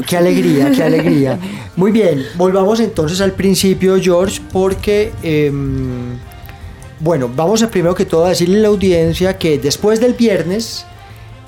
Qué 0.07 0.17
alegría, 0.17 0.71
qué 0.71 0.83
alegría. 0.83 1.39
Muy 1.75 1.91
bien, 1.91 2.23
volvamos 2.37 2.79
entonces 2.79 3.21
al 3.21 3.31
principio, 3.31 3.97
George, 3.99 4.41
porque... 4.51 5.11
Eh, 5.23 5.51
bueno, 6.99 7.29
vamos 7.33 7.61
a 7.61 7.69
primero 7.69 7.93
que 7.93 8.05
todo 8.05 8.25
a 8.25 8.29
decirle 8.29 8.57
a 8.57 8.61
la 8.61 8.67
audiencia 8.69 9.37
que 9.37 9.59
después 9.59 9.99
del 9.99 10.13
viernes 10.13 10.85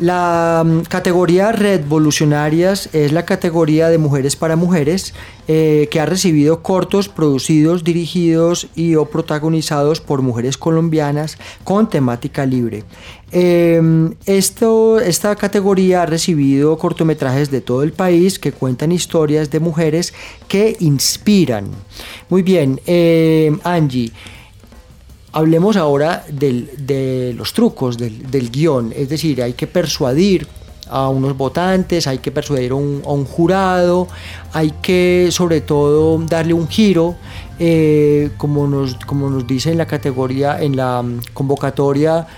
La 0.00 0.62
um, 0.64 0.82
categoría 0.82 1.52
Revolucionarias 1.52 2.88
es 2.92 3.12
la 3.12 3.24
categoría 3.24 3.88
de 3.90 3.98
mujeres 3.98 4.34
para 4.34 4.56
mujeres 4.56 5.14
eh, 5.46 5.88
que 5.88 6.00
ha 6.00 6.06
recibido 6.06 6.62
cortos 6.62 7.08
producidos, 7.08 7.84
dirigidos 7.84 8.66
y 8.74 8.96
o 8.96 9.04
protagonizados 9.04 10.00
por 10.00 10.20
mujeres 10.20 10.58
colombianas 10.58 11.38
con 11.62 11.88
temática 11.88 12.44
libre. 12.44 12.82
Esto, 13.36 15.00
esta 15.00 15.34
categoría 15.34 16.02
ha 16.02 16.06
recibido 16.06 16.78
cortometrajes 16.78 17.50
de 17.50 17.60
todo 17.60 17.82
el 17.82 17.92
país 17.92 18.38
que 18.38 18.52
cuentan 18.52 18.92
historias 18.92 19.50
de 19.50 19.58
mujeres 19.58 20.14
que 20.46 20.76
inspiran. 20.78 21.66
Muy 22.28 22.42
bien, 22.42 22.80
eh, 22.86 23.56
Angie. 23.64 24.12
Hablemos 25.36 25.76
ahora 25.76 26.24
del, 26.30 26.70
de 26.78 27.34
los 27.36 27.52
trucos 27.52 27.98
del, 27.98 28.30
del, 28.30 28.52
guion, 28.52 28.92
es 28.94 29.08
decir, 29.08 29.42
hay 29.42 29.54
que 29.54 29.66
persuadir 29.66 30.46
a 30.88 31.08
unos 31.08 31.36
votantes, 31.36 32.06
hay 32.06 32.18
que 32.18 32.30
persuadir 32.30 32.70
a 32.70 32.76
un, 32.76 33.24
jurado, 33.24 34.06
hay 34.52 34.72
que 34.80 35.28
sobre 35.32 35.60
todo 35.60 36.18
darle 36.18 36.54
un 36.54 36.68
giro, 36.68 37.16
eh, 37.58 38.30
como, 38.36 38.68
nos, 38.68 38.94
como 39.06 39.28
nos 39.28 39.44
dice 39.44 39.72
en 39.72 39.78
la 39.78 39.86
categoría, 39.86 40.62
en 40.62 40.76
la 40.76 41.04
convocatoria, 41.32 42.28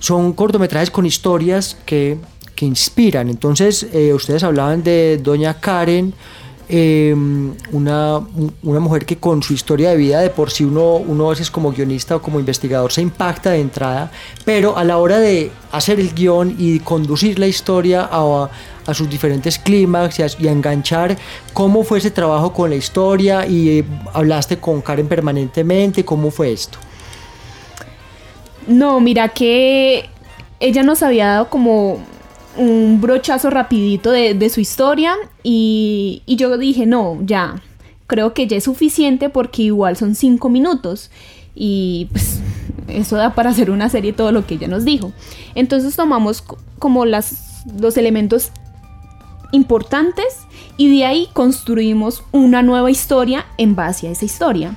son 0.00 0.32
cortometrajes 0.32 0.90
con 0.90 1.06
historias 1.06 1.76
que, 1.86 2.18
que 2.56 2.66
inspiran. 2.66 3.28
Entonces, 3.28 3.86
eh, 3.92 4.12
ustedes 4.12 4.42
hablaban 4.42 4.82
de 4.82 5.18
Doña 5.22 5.60
Karen, 5.60 6.14
eh, 6.72 7.14
una, 7.72 8.20
una, 8.62 8.80
mujer 8.80 9.04
que 9.04 9.16
con 9.16 9.42
su 9.42 9.54
historia 9.54 9.90
de 9.90 9.96
vida 9.96 10.20
de 10.20 10.30
por 10.30 10.52
sí 10.52 10.64
uno, 10.64 10.96
uno 10.96 11.26
a 11.26 11.30
veces 11.30 11.50
como 11.50 11.72
guionista 11.72 12.14
o 12.14 12.22
como 12.22 12.38
investigador 12.38 12.92
se 12.92 13.02
impacta 13.02 13.50
de 13.50 13.60
entrada, 13.60 14.12
pero 14.44 14.78
a 14.78 14.84
la 14.84 14.98
hora 14.98 15.18
de 15.18 15.50
hacer 15.72 15.98
el 15.98 16.14
guion 16.14 16.54
y 16.58 16.78
conducir 16.78 17.40
la 17.40 17.48
historia 17.48 18.08
a, 18.10 18.48
sus 18.94 19.10
diferentes 19.10 19.58
clímax 19.58 20.20
y, 20.38 20.48
enganchar 20.48 21.16
cómo 21.52 21.82
fue 21.82 21.98
ese 21.98 22.10
trabajo 22.12 22.52
con 22.52 22.70
la 22.70 22.76
historia 22.76 23.46
y 23.46 23.80
eh, 23.80 23.84
hablaste 24.12 24.58
con 24.58 24.80
Karen 24.80 25.08
permanentemente, 25.08 26.04
cómo 26.04 26.30
fue 26.30 26.52
esto. 26.52 26.78
No, 28.68 29.00
mira 29.00 29.28
que 29.28 30.08
ella 30.60 30.82
nos 30.84 31.02
había 31.02 31.26
dado 31.26 31.50
como 31.50 31.98
un 32.56 33.00
brochazo 33.00 33.50
rapidito 33.50 34.10
de, 34.10 34.34
de 34.34 34.50
su 34.50 34.60
historia 34.60 35.14
y, 35.42 36.22
y, 36.26 36.36
yo 36.36 36.56
dije, 36.58 36.86
no, 36.86 37.18
ya, 37.22 37.62
creo 38.06 38.34
que 38.34 38.46
ya 38.46 38.56
es 38.56 38.64
suficiente 38.64 39.28
porque 39.28 39.62
igual 39.62 39.96
son 39.96 40.14
cinco 40.14 40.48
minutos 40.48 41.10
y 41.54 42.08
pues 42.12 42.40
eso 42.88 43.16
da 43.16 43.34
para 43.34 43.50
hacer 43.50 43.70
una 43.70 43.88
serie 43.88 44.12
todo 44.12 44.32
lo 44.32 44.46
que 44.46 44.54
ella 44.54 44.68
nos 44.68 44.84
dijo. 44.84 45.12
Entonces 45.54 45.94
tomamos 45.96 46.44
como 46.78 47.04
las, 47.04 47.64
los 47.78 47.96
elementos 47.96 48.50
importantes 49.52 50.46
y 50.76 50.96
de 50.96 51.04
ahí 51.04 51.28
construimos 51.32 52.24
una 52.32 52.62
nueva 52.62 52.90
historia 52.90 53.46
en 53.58 53.74
base 53.74 54.08
a 54.08 54.10
esa 54.10 54.24
historia. 54.24 54.76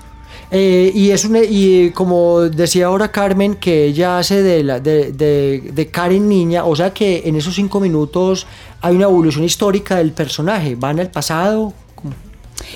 Eh, 0.55 0.91
y 0.93 1.09
es 1.09 1.25
una, 1.25 1.39
y 1.39 1.89
como 1.95 2.41
decía 2.41 2.85
ahora 2.85 3.11
Carmen, 3.11 3.55
que 3.55 3.85
ella 3.85 4.19
hace 4.19 4.43
de, 4.43 4.63
la, 4.63 4.79
de, 4.79 5.11
de, 5.11 5.71
de, 5.73 5.87
Karen 5.87 6.29
niña, 6.29 6.63
o 6.65 6.75
sea 6.75 6.93
que 6.93 7.23
en 7.25 7.35
esos 7.35 7.55
cinco 7.55 7.79
minutos 7.79 8.45
hay 8.79 8.95
una 8.95 9.05
evolución 9.05 9.43
histórica 9.43 9.95
del 9.95 10.11
personaje, 10.11 10.75
van 10.75 10.99
al 10.99 11.09
pasado. 11.09 11.73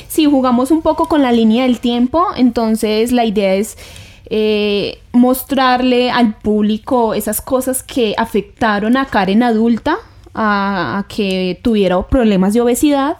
Sí, 0.08 0.26
jugamos 0.26 0.72
un 0.72 0.82
poco 0.82 1.08
con 1.08 1.22
la 1.22 1.32
línea 1.32 1.66
del 1.66 1.80
tiempo, 1.80 2.26
entonces 2.36 3.12
la 3.12 3.26
idea 3.26 3.54
es 3.54 3.78
eh, 4.26 4.98
mostrarle 5.12 6.10
al 6.10 6.34
público 6.34 7.14
esas 7.14 7.42
cosas 7.42 7.84
que 7.84 8.16
afectaron 8.18 8.98
a 8.98 9.06
Karen 9.06 9.44
adulta, 9.44 10.00
a, 10.34 10.98
a 10.98 11.08
que 11.08 11.60
tuviera 11.62 12.02
problemas 12.08 12.56
de 12.56 12.62
obesidad 12.62 13.18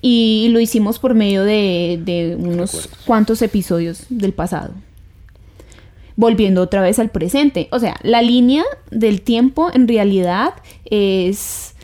y 0.00 0.48
lo 0.50 0.60
hicimos 0.60 0.98
por 0.98 1.14
medio 1.14 1.44
de, 1.44 2.00
de 2.04 2.36
unos 2.36 2.88
cuantos 3.04 3.42
episodios 3.42 4.04
del 4.08 4.32
pasado. 4.32 4.72
Volviendo 6.16 6.62
otra 6.62 6.80
vez 6.80 6.98
al 6.98 7.10
presente. 7.10 7.68
O 7.72 7.78
sea, 7.78 7.96
la 8.02 8.22
línea 8.22 8.64
del 8.90 9.20
tiempo 9.20 9.70
en 9.72 9.86
realidad 9.86 10.54
es... 10.84 11.74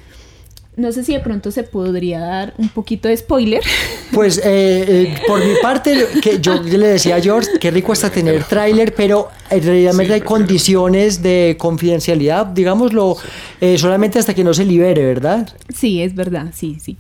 No 0.75 0.90
sé 0.90 1.04
si 1.04 1.12
de 1.12 1.21
pronto 1.21 1.50
se 1.50 1.64
podría 1.64 2.19
dar 2.19 2.54
un 2.57 2.71
poquito 2.71 3.09
de 3.09 3.16
spoiler. 3.16 3.62
Pues 4.12 4.37
eh, 4.37 4.42
eh, 4.45 5.14
por 5.26 5.42
mi 5.42 5.54
parte, 5.62 6.07
que 6.23 6.38
yo 6.38 6.62
le 6.62 6.87
decía 6.87 7.16
a 7.16 7.21
George, 7.21 7.49
qué 7.59 7.71
rico 7.71 7.92
hasta 7.92 8.11
tener 8.11 8.45
tráiler, 8.45 8.95
pero 8.95 9.31
en 9.49 9.62
realidad 9.62 9.92
sí, 9.95 10.12
hay 10.12 10.21
condiciones 10.21 11.23
de 11.23 11.57
confidencialidad, 11.59 12.45
digámoslo, 12.45 13.16
eh, 13.59 13.78
solamente 13.78 14.19
hasta 14.19 14.35
que 14.35 14.45
no 14.45 14.52
se 14.52 14.66
libere, 14.66 15.02
¿verdad? 15.02 15.49
Sí, 15.75 16.02
es 16.02 16.14
verdad, 16.14 16.50
sí, 16.52 16.76
sí. 16.78 16.99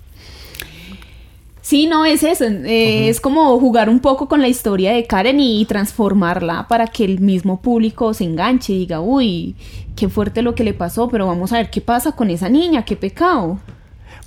Sí, 1.62 1.86
no, 1.86 2.04
es 2.04 2.22
eso. 2.24 2.44
Eh, 2.44 2.48
uh 2.48 2.52
-huh. 2.52 3.08
Es 3.08 3.20
como 3.20 3.58
jugar 3.58 3.88
un 3.88 4.00
poco 4.00 4.28
con 4.28 4.40
la 4.40 4.48
historia 4.48 4.92
de 4.92 5.06
Karen 5.06 5.40
y, 5.40 5.60
y, 5.60 5.64
transformarla 5.64 6.66
para 6.68 6.88
que 6.88 7.04
el 7.04 7.20
mismo 7.20 7.62
público 7.62 8.12
se 8.12 8.24
enganche 8.24 8.72
y 8.72 8.78
diga, 8.80 9.00
uy, 9.00 9.54
qué 9.96 10.08
fuerte 10.08 10.42
lo 10.42 10.54
que 10.54 10.64
le 10.64 10.74
pasó, 10.74 11.08
pero 11.08 11.26
vamos 11.28 11.52
a 11.52 11.58
ver 11.58 11.70
qué 11.70 11.80
pasa 11.80 12.12
con 12.12 12.30
esa 12.30 12.48
niña, 12.48 12.84
qué 12.84 12.96
pecado. 12.96 13.58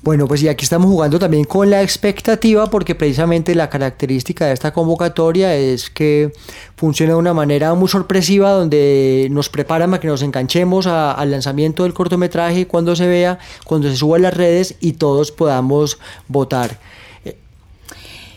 Bueno, 0.06 0.28
pues 0.28 0.44
y 0.44 0.48
aquí 0.48 0.64
estamos 0.64 0.88
jugando 0.88 1.18
también 1.18 1.46
con 1.46 1.72
la 1.72 1.82
expectativa 1.82 2.68
porque 2.70 2.94
precisamente 2.94 3.56
la 3.56 3.72
característica 3.72 4.46
de 4.46 4.54
esta 4.54 4.72
convocatoria 4.72 5.56
es 5.56 5.90
que 5.90 6.32
funciona 6.78 7.14
de 7.14 7.18
una 7.18 7.34
manera 7.34 7.74
muy 7.74 7.90
sorpresiva 7.90 8.52
donde 8.52 9.28
nos 9.32 9.50
preparan 9.50 9.90
para 9.90 10.00
que 10.00 10.08
nos 10.08 10.22
enganchemos 10.22 10.86
a, 10.86 11.12
al 11.12 11.32
lanzamiento 11.32 11.84
del 11.84 11.96
cortometraje 11.96 12.68
cuando 12.68 12.96
se 12.96 13.08
vea, 13.08 13.40
cuando 13.64 13.90
se 13.90 13.96
suba 13.96 14.18
a 14.18 14.20
las 14.20 14.34
redes 14.36 14.76
y 14.80 14.94
todos 14.94 15.32
podamos 15.32 15.98
votar. 16.28 16.78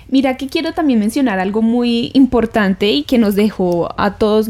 Mira 0.08 0.36
que 0.36 0.48
quiero 0.48 0.72
también 0.72 0.98
mencionar 0.98 1.38
algo 1.38 1.62
muy 1.62 2.10
importante 2.14 2.90
y 2.90 3.02
que 3.02 3.18
nos 3.18 3.34
dejó 3.34 3.88
a 4.00 4.14
todos, 4.14 4.48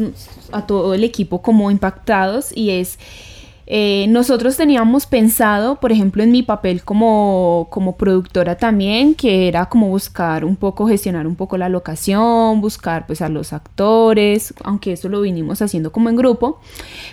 a 0.51 0.65
todo 0.65 0.93
el 0.93 1.03
equipo 1.03 1.41
como 1.41 1.69
impactados 1.69 2.55
y 2.55 2.71
es 2.71 2.97
eh, 3.71 4.07
nosotros 4.09 4.57
teníamos 4.57 5.05
pensado, 5.05 5.75
por 5.75 5.91
ejemplo, 5.91 6.23
en 6.23 6.31
mi 6.31 6.41
papel 6.41 6.83
como, 6.83 7.67
como 7.69 7.97
productora 7.97 8.57
también, 8.57 9.13
que 9.13 9.47
era 9.47 9.67
como 9.67 9.89
buscar 9.89 10.43
un 10.43 10.55
poco, 10.55 10.87
gestionar 10.87 11.27
un 11.27 11.35
poco 11.35 11.55
la 11.55 11.69
locación, 11.69 12.61
buscar 12.61 13.05
pues 13.05 13.21
a 13.21 13.29
los 13.29 13.53
actores, 13.53 14.55
aunque 14.63 14.93
eso 14.93 15.07
lo 15.07 15.21
vinimos 15.21 15.61
haciendo 15.61 15.91
como 15.91 16.09
en 16.09 16.15
grupo. 16.15 16.59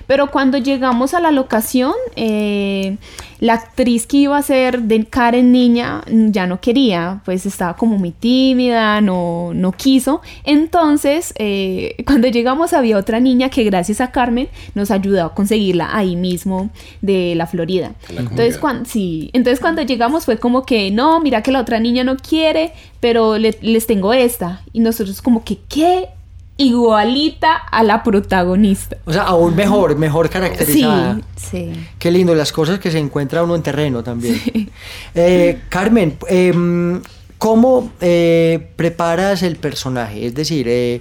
Pero 0.07 0.31
cuando 0.31 0.57
llegamos 0.57 1.13
a 1.13 1.21
la 1.21 1.31
locación, 1.31 1.93
eh, 2.17 2.97
la 3.40 3.55
actriz 3.55 4.07
que 4.07 4.18
iba 4.18 4.37
a 4.37 4.42
ser 4.42 4.83
de 4.83 5.05
Karen 5.05 5.53
Niña 5.53 6.03
ya 6.07 6.46
no 6.46 6.61
quería, 6.61 7.20
pues 7.25 7.46
estaba 7.46 7.77
como 7.77 7.99
muy 7.99 8.12
tímida, 8.12 9.01
no, 9.01 9.53
no 9.55 9.72
quiso. 9.72 10.20
Entonces, 10.44 11.35
eh, 11.37 11.96
cuando 12.07 12.29
llegamos 12.29 12.72
había 12.72 12.96
otra 12.96 13.20
niña 13.20 13.51
que 13.51 13.64
gracias 13.64 14.01
a 14.01 14.11
Carmen 14.11 14.49
nos 14.75 14.90
ayudó 14.90 15.25
a 15.25 15.35
conseguirla 15.35 15.96
ahí 15.96 16.16
mismo 16.16 16.70
de 17.03 17.35
la 17.35 17.46
Florida. 17.46 17.92
La 18.14 18.20
entonces, 18.20 18.59
cuando, 18.59 18.88
sí, 18.88 19.31
entonces 19.33 19.61
cuando 19.61 19.83
llegamos 19.83 20.25
fue 20.25 20.38
como 20.38 20.64
que, 20.64 20.90
no, 20.90 21.20
mira 21.20 21.42
que 21.42 21.53
la 21.53 21.61
otra 21.61 21.81
niña 21.81 22.05
no 22.05 22.16
quiere, 22.16 22.72
pero 23.01 23.38
le, 23.38 23.57
les 23.61 23.87
tengo 23.87 24.12
esta. 24.12 24.62
Y 24.72 24.81
nosotros 24.81 25.22
como 25.22 25.44
que, 25.44 25.59
¿qué? 25.68 26.09
Igualita 26.57 27.55
a 27.55 27.83
la 27.83 28.03
protagonista. 28.03 28.97
O 29.05 29.12
sea, 29.12 29.23
aún 29.23 29.55
mejor, 29.55 29.97
mejor 29.97 30.31
caracterizada. 30.31 31.21
Sí, 31.37 31.73
sí. 31.73 31.87
Qué 31.99 32.11
lindo, 32.11 32.35
las 32.35 32.53
cosas 32.53 32.79
que 32.79 32.90
se 32.90 32.99
encuentra 32.99 33.42
uno 33.42 33.55
en 33.55 33.62
terreno 33.62 34.03
también. 34.03 34.37
Sí. 34.37 34.71
Eh, 35.14 35.62
Carmen, 35.69 36.19
eh, 36.29 37.01
¿cómo 37.38 37.90
eh, 38.01 38.69
preparas 38.77 39.42
el 39.42 39.57
personaje? 39.57 40.27
Es 40.27 40.35
decir, 40.35 40.66
eh, 40.69 41.01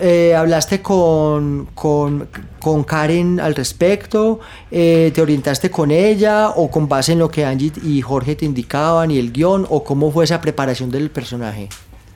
eh, 0.00 0.34
hablaste 0.34 0.80
con, 0.80 1.68
con, 1.74 2.26
con, 2.58 2.84
Karen 2.84 3.38
al 3.38 3.54
respecto, 3.54 4.40
eh, 4.70 5.12
te 5.14 5.20
orientaste 5.20 5.70
con 5.70 5.90
ella 5.90 6.48
o 6.50 6.70
con 6.70 6.88
base 6.88 7.12
en 7.12 7.18
lo 7.18 7.30
que 7.30 7.44
Angie 7.44 7.72
y 7.84 8.00
Jorge 8.00 8.34
te 8.34 8.46
indicaban 8.46 9.10
y 9.10 9.18
el 9.18 9.30
guion 9.30 9.66
o 9.68 9.84
cómo 9.84 10.10
fue 10.10 10.24
esa 10.24 10.40
preparación 10.40 10.90
del 10.90 11.10
personaje. 11.10 11.68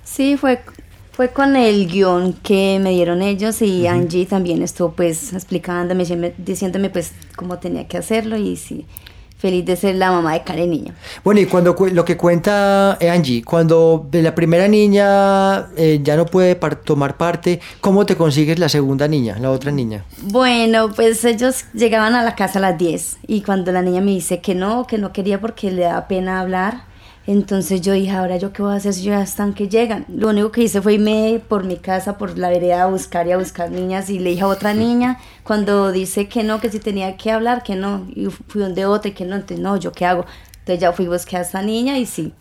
Sí, 0.02 0.38
fue, 0.38 0.60
fue 1.22 1.32
con 1.32 1.54
el 1.54 1.86
guion 1.86 2.32
que 2.32 2.80
me 2.82 2.90
dieron 2.90 3.22
ellos 3.22 3.62
y 3.62 3.82
uh 3.82 3.84
-huh. 3.84 3.90
Angie 3.90 4.26
también 4.26 4.60
estuvo 4.60 4.90
pues 4.90 5.32
explicándome, 5.32 6.04
diciéndome 6.36 6.90
pues 6.90 7.12
cómo 7.36 7.58
tenía 7.58 7.86
que 7.86 7.96
hacerlo 7.96 8.36
y 8.36 8.56
sí 8.56 8.86
feliz 9.38 9.64
de 9.64 9.76
ser 9.76 9.94
la 9.94 10.10
mamá 10.10 10.32
de 10.32 10.42
Karen 10.42 10.70
Niña. 10.70 10.94
Bueno, 11.22 11.40
y 11.40 11.46
cuando 11.46 11.76
lo 11.92 12.04
que 12.04 12.16
cuenta 12.16 12.98
Angie, 13.00 13.44
cuando 13.44 14.08
la 14.10 14.34
primera 14.34 14.66
niña 14.66 15.68
eh, 15.76 16.00
ya 16.02 16.16
no 16.16 16.26
puede 16.26 16.56
par 16.56 16.74
tomar 16.76 17.16
parte, 17.16 17.60
¿cómo 17.80 18.04
te 18.04 18.16
consigues 18.16 18.58
la 18.58 18.68
segunda 18.68 19.06
niña, 19.06 19.38
la 19.38 19.50
otra 19.52 19.70
niña? 19.70 20.04
Bueno, 20.22 20.90
pues 20.92 21.24
ellos 21.24 21.66
llegaban 21.72 22.14
a 22.16 22.24
la 22.24 22.34
casa 22.34 22.58
a 22.58 22.62
las 22.62 22.78
10 22.78 23.18
y 23.28 23.42
cuando 23.42 23.70
la 23.70 23.82
niña 23.82 24.00
me 24.00 24.10
dice 24.10 24.40
que 24.40 24.56
no, 24.56 24.88
que 24.88 24.98
no 24.98 25.12
quería 25.12 25.40
porque 25.40 25.70
le 25.70 25.82
da 25.82 26.08
pena 26.08 26.40
hablar, 26.40 26.91
entonces 27.26 27.80
yo 27.80 27.92
dije, 27.92 28.10
ahora 28.10 28.36
yo 28.36 28.52
qué 28.52 28.62
voy 28.62 28.72
a 28.72 28.76
hacer 28.76 28.94
si 28.94 29.02
ya 29.02 29.22
están 29.22 29.54
que 29.54 29.68
llegan. 29.68 30.04
Lo 30.08 30.28
único 30.28 30.50
que 30.50 30.62
hice 30.62 30.82
fue 30.82 30.94
irme 30.94 31.40
por 31.46 31.64
mi 31.64 31.76
casa, 31.76 32.18
por 32.18 32.36
la 32.36 32.48
vereda 32.48 32.82
a 32.82 32.86
buscar 32.86 33.28
y 33.28 33.32
a 33.32 33.38
buscar 33.38 33.70
niñas 33.70 34.10
y 34.10 34.18
le 34.18 34.30
dije 34.30 34.42
a 34.42 34.48
otra 34.48 34.74
niña, 34.74 35.20
cuando 35.44 35.92
dice 35.92 36.28
que 36.28 36.42
no, 36.42 36.60
que 36.60 36.70
si 36.70 36.80
tenía 36.80 37.16
que 37.16 37.30
hablar, 37.30 37.62
que 37.62 37.76
no, 37.76 38.06
y 38.14 38.26
fui 38.26 38.60
donde 38.60 38.86
otra 38.86 39.10
y 39.10 39.14
que 39.14 39.24
no, 39.24 39.36
entonces 39.36 39.60
no, 39.60 39.76
yo 39.76 39.92
qué 39.92 40.04
hago. 40.04 40.26
Entonces 40.60 40.80
ya 40.80 40.92
fui 40.92 41.06
a 41.06 41.10
buscar 41.10 41.40
a 41.40 41.44
esta 41.44 41.62
niña 41.62 41.98
y 41.98 42.06
sí, 42.06 42.32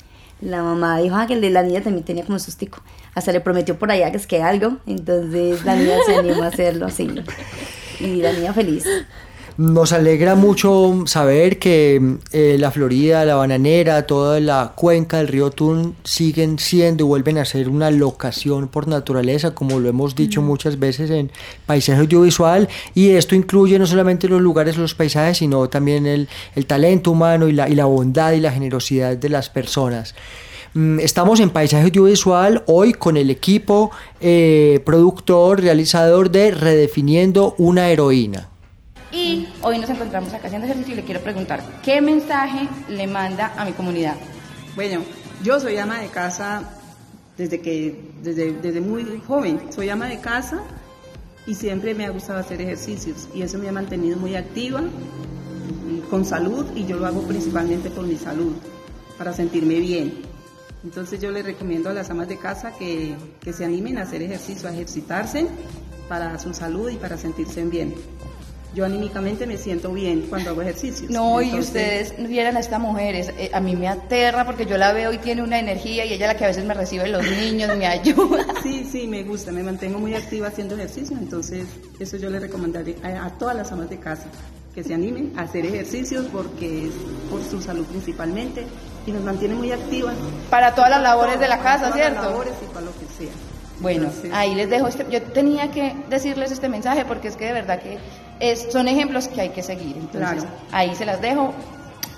la 0.42 0.64
mamá 0.64 1.00
dijo 1.00 1.16
ah, 1.16 1.28
que 1.28 1.34
el 1.34 1.42
de 1.42 1.52
la 1.52 1.62
niña 1.62 1.82
también 1.82 2.04
tenía 2.04 2.26
como 2.26 2.40
sustico. 2.40 2.82
Hasta 3.14 3.32
le 3.32 3.42
prometió 3.42 3.78
por 3.78 3.92
allá 3.92 4.10
que 4.10 4.18
es 4.18 4.26
que 4.26 4.42
algo, 4.42 4.78
entonces 4.88 5.64
la 5.64 5.76
niña 5.76 5.98
se 6.06 6.16
animó 6.16 6.44
a 6.44 6.48
hacerlo, 6.48 6.90
sí. 6.90 7.08
Y 8.00 8.16
la 8.16 8.34
niña 8.34 8.52
feliz. 8.52 8.86
Nos 9.62 9.94
alegra 9.94 10.34
mucho 10.34 11.04
saber 11.06 11.60
que 11.60 12.18
eh, 12.32 12.56
la 12.58 12.72
Florida, 12.72 13.24
la 13.26 13.36
Bananera, 13.36 14.08
toda 14.08 14.40
la 14.40 14.74
cuenca 14.76 15.18
del 15.18 15.28
río 15.28 15.52
Tun 15.52 15.96
siguen 16.04 16.58
siendo 16.58 17.04
y 17.04 17.08
vuelven 17.08 17.38
a 17.38 17.46
ser 17.46 17.70
una 17.70 17.92
locación 17.92 18.70
por 18.70 18.88
naturaleza, 18.88 19.54
como 19.54 19.80
lo 19.80 19.88
hemos 19.88 20.16
dicho 20.16 20.42
muchas 20.42 20.80
veces 20.80 21.12
en 21.12 21.30
paisaje 21.68 22.00
audiovisual. 22.00 22.70
Y 22.96 23.12
esto 23.12 23.36
incluye 23.36 23.78
no 23.78 23.86
solamente 23.86 24.28
los 24.28 24.42
lugares, 24.42 24.80
los 24.80 24.96
paisajes, 24.96 25.38
sino 25.38 25.70
también 25.70 26.08
el, 26.08 26.28
el 26.56 26.66
talento 26.66 27.12
humano 27.12 27.48
y 27.48 27.52
la, 27.52 27.70
y 27.70 27.76
la 27.76 27.86
bondad 27.86 28.32
y 28.32 28.40
la 28.40 28.52
generosidad 28.52 29.16
de 29.16 29.30
las 29.30 29.52
personas. 29.52 30.16
Mm, 30.74 31.02
estamos 31.02 31.40
en 31.40 31.52
Paisaje 31.52 31.84
Audiovisual 31.84 32.64
hoy 32.66 32.94
con 32.94 33.16
el 33.16 33.30
equipo 33.30 33.92
eh, 34.22 34.82
productor, 34.86 35.62
realizador 35.62 36.32
de 36.32 36.50
Redefiniendo 36.50 37.54
una 37.60 37.92
heroína. 37.92 38.51
Y 39.12 39.50
hoy 39.62 39.78
nos 39.78 39.90
encontramos 39.90 40.34
acá 40.34 40.48
haciendo 40.48 40.66
ejercicio 40.66 40.94
y 40.94 40.98
le 40.98 41.04
quiero 41.04 41.20
preguntar, 41.20 41.62
¿qué 41.84 42.00
mensaje 42.00 42.70
le 42.88 43.08
manda 43.08 43.54
a 43.58 43.66
mi 43.66 43.74
comunidad? 43.74 44.16
Bueno, 44.76 45.02
yo 45.44 45.60
soy 45.60 45.78
ama 45.78 46.00
de 46.00 46.08
casa 46.08 46.64
desde 47.38 47.60
que, 47.60 48.14
desde, 48.24 48.54
desde 48.54 48.80
muy 48.80 49.22
joven. 49.28 49.62
Soy 49.70 49.90
ama 49.90 50.08
de 50.08 50.20
casa 50.22 50.62
y 51.46 51.56
siempre 51.56 51.94
me 51.94 52.06
ha 52.06 52.10
gustado 52.10 52.40
hacer 52.40 52.62
ejercicios 52.62 53.28
y 53.36 53.42
eso 53.42 53.58
me 53.58 53.68
ha 53.68 53.74
mantenido 53.74 54.18
muy 54.18 54.36
activa, 54.36 54.82
con 56.10 56.24
salud 56.24 56.66
y 56.76 56.86
yo 56.86 56.98
lo 56.98 57.06
hago 57.06 57.22
principalmente 57.24 57.90
por 57.90 58.06
mi 58.06 58.16
salud, 58.16 58.54
para 59.18 59.34
sentirme 59.34 59.80
bien. 59.80 60.22
Entonces 60.86 61.20
yo 61.20 61.32
les 61.32 61.44
recomiendo 61.44 61.90
a 61.90 61.94
las 61.94 62.10
amas 62.10 62.30
de 62.30 62.38
casa 62.38 62.72
que, 62.78 63.16
que 63.42 63.52
se 63.52 63.66
animen 63.66 63.98
a 63.98 64.04
hacer 64.04 64.22
ejercicio, 64.22 64.70
a 64.70 64.74
ejercitarse 64.74 65.48
para 66.08 66.40
su 66.40 66.54
salud 66.54 66.90
y 66.90 66.96
para 66.96 67.18
sentirse 67.18 67.64
bien 67.66 67.94
yo 68.74 68.86
anímicamente 68.86 69.46
me 69.46 69.58
siento 69.58 69.92
bien 69.92 70.28
cuando 70.30 70.52
hago 70.52 70.62
ejercicios. 70.62 71.10
No, 71.12 71.42
y 71.42 71.60
ustedes 71.60 72.16
vieran 72.18 72.56
a 72.56 72.62
esta 72.62 72.80
mujer, 72.80 73.16
eh, 73.16 73.52
a 73.54 73.60
mí 73.60 73.76
me 73.76 73.88
aterra 73.88 74.46
porque 74.46 74.66
yo 74.66 74.78
la 74.78 74.94
veo 74.94 75.12
y 75.12 75.18
tiene 75.18 75.44
una 75.44 75.60
energía 75.60 76.06
y 76.06 76.14
ella 76.14 76.28
la 76.28 76.38
que 76.38 76.46
a 76.46 76.48
veces 76.48 76.64
me 76.64 76.74
recibe 76.74 77.08
los 77.10 77.24
niños, 77.24 77.76
me 77.78 77.88
ayuda. 77.88 78.46
Sí, 78.64 78.88
sí, 78.90 79.08
me 79.08 79.24
gusta, 79.24 79.52
me 79.52 79.64
mantengo 79.64 79.98
muy 80.00 80.14
activa 80.14 80.48
haciendo 80.48 80.76
ejercicio, 80.76 81.18
entonces 81.18 81.66
eso 82.00 82.18
yo 82.18 82.30
le 82.30 82.40
recomendaría 82.40 82.96
a, 83.26 83.30
todas 83.32 83.56
las 83.56 83.72
amas 83.72 83.90
de 83.90 83.98
casa 83.98 84.28
que 84.74 84.84
se 84.84 84.94
animen 84.94 85.34
a 85.36 85.42
hacer 85.42 85.66
ejercicios 85.66 86.28
porque 86.32 86.88
es 86.88 86.94
por 87.30 87.44
su 87.44 87.62
salud 87.62 87.86
principalmente 87.88 88.66
y 89.06 89.12
nos 89.12 89.24
mantiene 89.24 89.56
muy 89.56 89.72
activas. 89.72 90.16
Para 90.50 90.76
todas 90.76 90.92
las 90.92 91.02
labores 91.02 91.40
de 91.40 91.48
la 91.48 91.60
casa, 91.60 91.92
¿cierto? 91.92 92.16
Para 92.16 92.26
las 92.28 92.32
labores 92.32 92.54
y 92.62 92.74
para 92.74 92.86
lo 92.86 92.92
que 92.92 93.06
sea. 93.18 93.34
Bueno, 93.80 94.12
ahí 94.32 94.54
les 94.54 94.70
dejo 94.70 94.88
este, 94.88 95.06
yo 95.10 95.22
tenía 95.24 95.72
que 95.72 95.96
decirles 96.08 96.52
este 96.52 96.70
mensaje 96.70 97.04
porque 97.04 97.30
es 97.30 97.36
que 97.36 97.48
de 97.48 97.54
verdad 97.54 97.82
que 97.82 97.98
son 98.72 98.88
ejemplos 98.88 99.28
que 99.28 99.42
hay 99.42 99.50
que 99.50 99.64
seguir. 99.64 99.96
Entonces, 99.98 100.46
ahí 100.72 100.96
se 100.96 101.06
las 101.06 101.22
dejo. 101.22 101.54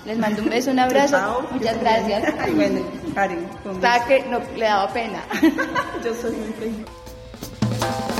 Les 0.04 0.18
mando 0.18 0.42
un 0.42 0.50
beso, 0.50 0.70
un 0.70 0.78
abrazo. 0.78 1.46
Muchas 1.50 1.80
gracias. 1.80 2.34
Ay, 2.38 2.52
bueno, 2.52 2.80
Karen. 3.14 3.48
Está 3.74 4.04
que 4.06 4.22
no 4.24 4.40
le 4.56 4.64
daba 4.64 4.92
pena. 4.92 5.22
Yo 6.04 6.14
soy 6.14 6.32
muy 6.32 6.52
feliz. 6.52 8.13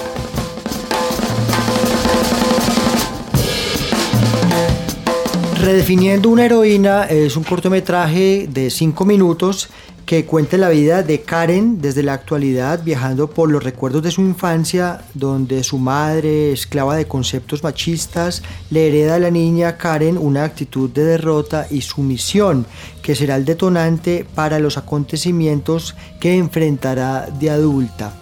Redefiniendo 5.65 6.29
una 6.29 6.45
heroína 6.45 7.05
es 7.05 7.39
un 7.39 7.43
cortometraje 7.43 8.47
de 8.51 8.69
5 8.69 9.07
minutos 9.07 9.71
que 10.05 10.27
cuente 10.27 10.59
la 10.59 10.69
vida 10.69 11.03
de 11.03 11.23
Karen 11.23 11.81
desde 11.81 12.03
la 12.03 12.13
actualidad, 12.13 12.85
viajando 12.85 13.31
por 13.31 13.51
los 13.51 13.65
recuerdos 13.65 14.03
de 14.03 14.11
su 14.11 14.21
infancia, 14.21 15.01
donde 15.15 15.65
su 15.65 15.79
madre, 15.79 16.53
esclava 16.53 16.97
de 16.97 17.07
conceptos 17.09 17.63
machistas, 17.63 18.43
le 18.69 18.89
hereda 18.89 19.15
a 19.15 19.19
la 19.19 19.31
niña 19.31 19.79
Karen 19.79 20.19
una 20.19 20.45
actitud 20.45 20.91
de 20.91 21.03
derrota 21.03 21.67
y 21.71 21.81
sumisión, 21.81 22.67
que 23.01 23.15
será 23.15 23.37
el 23.37 23.47
detonante 23.47 24.27
para 24.35 24.59
los 24.59 24.77
acontecimientos 24.77 25.97
que 26.21 26.37
enfrentará 26.37 27.31
de 27.41 27.49
adulta. 27.49 28.13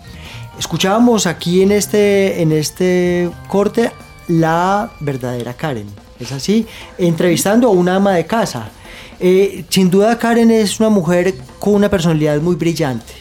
Escuchábamos 0.61 1.27
aquí 1.27 1.63
en 1.63 1.73
este, 1.73 2.41
en 2.41 2.53
este 2.53 3.33
corte 3.49 3.91
la 4.29 4.93
verdadera 5.01 5.55
Karen, 5.55 5.89
es 6.23 6.33
así, 6.33 6.67
entrevistando 6.99 7.69
a 7.69 7.71
una 7.71 7.97
ama 7.97 8.15
de 8.15 8.27
casa 8.27 8.71
eh, 9.25 9.65
sin 9.69 9.89
duda 9.89 10.19
Karen 10.19 10.51
es 10.51 10.81
una 10.81 10.89
mujer 10.89 11.35
con 11.61 11.77
una 11.77 11.89
personalidad 11.89 12.41
muy 12.41 12.57
brillante, 12.57 13.13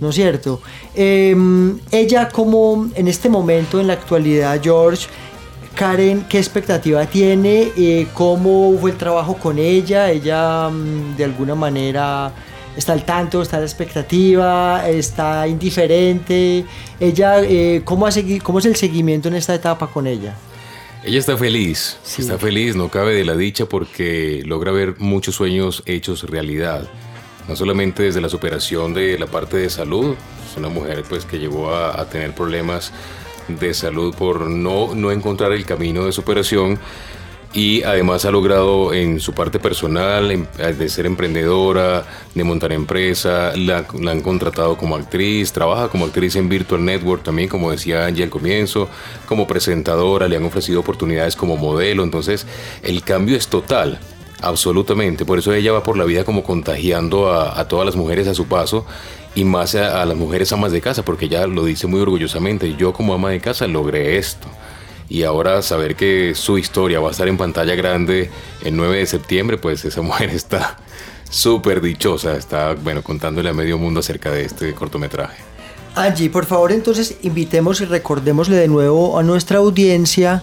¿no 0.00 0.10
es 0.10 0.14
cierto? 0.14 0.60
Em, 0.94 1.78
ella 1.90 2.28
como 2.28 2.88
en 2.94 3.08
este 3.08 3.30
momento, 3.30 3.80
en 3.80 3.86
la 3.86 3.94
actualidad, 3.94 4.60
George, 4.62 5.06
Karen, 5.74 6.26
¿qué 6.28 6.36
expectativa 6.36 7.06
tiene? 7.06 7.72
Eh, 7.74 8.06
¿Cómo 8.12 8.76
fue 8.78 8.90
el 8.90 8.98
trabajo 8.98 9.34
con 9.38 9.58
ella? 9.58 10.10
¿Ella 10.10 10.68
mm, 10.68 11.16
de 11.16 11.24
alguna 11.24 11.54
manera 11.54 12.32
está 12.76 12.92
al 12.92 13.06
tanto, 13.06 13.40
está 13.40 13.56
a 13.56 13.60
la 13.60 13.66
expectativa, 13.66 14.86
está 14.86 15.48
indiferente? 15.48 16.66
¿Ella, 17.00 17.40
eh, 17.40 17.80
¿cómo, 17.82 18.06
¿Cómo 18.42 18.58
es 18.58 18.66
el 18.66 18.76
seguimiento 18.76 19.28
en 19.28 19.36
esta 19.36 19.54
etapa 19.54 19.86
con 19.86 20.06
ella? 20.06 20.34
Ella 21.04 21.18
está 21.20 21.36
feliz, 21.36 21.98
está 22.18 22.36
feliz, 22.36 22.74
no 22.74 22.88
cabe 22.88 23.14
de 23.14 23.24
la 23.24 23.36
dicha 23.36 23.66
porque 23.66 24.42
logra 24.44 24.72
ver 24.72 24.96
muchos 24.98 25.36
sueños 25.36 25.82
hechos 25.86 26.24
realidad. 26.24 26.88
No 27.48 27.54
solamente 27.54 28.02
desde 28.02 28.20
la 28.20 28.28
superación 28.28 28.92
de 28.92 29.16
la 29.18 29.26
parte 29.26 29.56
de 29.56 29.70
salud, 29.70 30.16
es 30.50 30.56
una 30.56 30.68
mujer 30.68 31.04
pues 31.08 31.24
que 31.24 31.38
llegó 31.38 31.70
a, 31.70 32.00
a 32.00 32.08
tener 32.08 32.34
problemas 32.34 32.92
de 33.46 33.72
salud 33.72 34.14
por 34.16 34.48
no, 34.48 34.94
no 34.96 35.12
encontrar 35.12 35.52
el 35.52 35.64
camino 35.64 36.04
de 36.04 36.12
superación, 36.12 36.78
y 37.56 37.82
además 37.84 38.26
ha 38.26 38.30
logrado 38.30 38.92
en 38.92 39.18
su 39.18 39.32
parte 39.32 39.58
personal 39.58 40.30
em, 40.30 40.44
de 40.76 40.88
ser 40.90 41.06
emprendedora, 41.06 42.04
de 42.34 42.44
montar 42.44 42.70
empresa, 42.70 43.56
la, 43.56 43.78
han 43.78 44.20
contratado 44.20 44.76
como 44.76 44.94
actriz, 44.94 45.52
trabaja 45.52 45.88
como 45.88 46.04
actriz 46.04 46.36
en 46.36 46.50
Virtual 46.50 46.84
Network 46.84 47.22
también, 47.22 47.48
como 47.48 47.70
decía 47.70 48.04
Angie 48.04 48.24
al 48.24 48.30
comienzo, 48.30 48.90
como 49.26 49.46
presentadora, 49.46 50.28
le 50.28 50.36
han 50.36 50.44
ofrecido 50.44 50.80
oportunidades 50.80 51.34
como 51.34 51.56
modelo, 51.56 52.04
entonces 52.04 52.46
el 52.82 53.02
cambio 53.02 53.38
es 53.38 53.48
total. 53.48 54.00
Absolutamente, 54.42 55.24
por 55.24 55.38
eso 55.38 55.54
ella 55.54 55.72
va 55.72 55.82
por 55.82 55.96
la 55.96 56.04
vida 56.04 56.24
como 56.24 56.44
contagiando 56.44 57.32
a, 57.32 57.66
todas 57.68 57.86
las 57.86 57.96
mujeres 57.96 58.28
a 58.28 58.34
su 58.34 58.46
paso 58.48 58.84
y 59.34 59.44
más 59.44 59.74
a, 59.74 60.02
a 60.02 60.04
las 60.04 60.16
mujeres 60.18 60.52
amas 60.52 60.72
de 60.72 60.82
casa, 60.82 61.06
porque 61.06 61.24
ella 61.24 61.46
lo 61.46 61.64
dice 61.64 61.86
muy 61.86 62.00
orgullosamente, 62.00 62.76
yo 62.76 62.92
como 62.92 63.14
ama 63.14 63.30
de 63.30 63.40
casa 63.40 63.66
logré 63.66 64.18
esto 64.18 64.46
y 65.08 65.22
ahora 65.22 65.62
saber 65.62 65.96
que 65.96 66.34
su 66.34 66.58
historia 66.58 67.00
va 67.00 67.08
a 67.08 67.10
estar 67.12 67.28
en 67.28 67.36
pantalla 67.36 67.74
grande 67.74 68.30
el 68.64 68.76
9 68.76 68.98
de 68.98 69.06
septiembre, 69.06 69.58
pues 69.58 69.84
esa 69.84 70.02
mujer 70.02 70.30
está 70.30 70.76
súper 71.30 71.80
dichosa, 71.80 72.36
está 72.36 72.74
bueno 72.74 73.02
contándole 73.02 73.48
a 73.48 73.52
medio 73.52 73.78
mundo 73.78 74.00
acerca 74.00 74.30
de 74.30 74.44
este 74.44 74.72
cortometraje. 74.74 75.42
Angie, 75.94 76.28
por 76.28 76.44
favor 76.44 76.72
entonces 76.72 77.16
invitemos 77.22 77.80
y 77.80 77.86
recordémosle 77.86 78.56
de 78.56 78.68
nuevo 78.68 79.18
a 79.18 79.22
nuestra 79.22 79.58
audiencia 79.58 80.42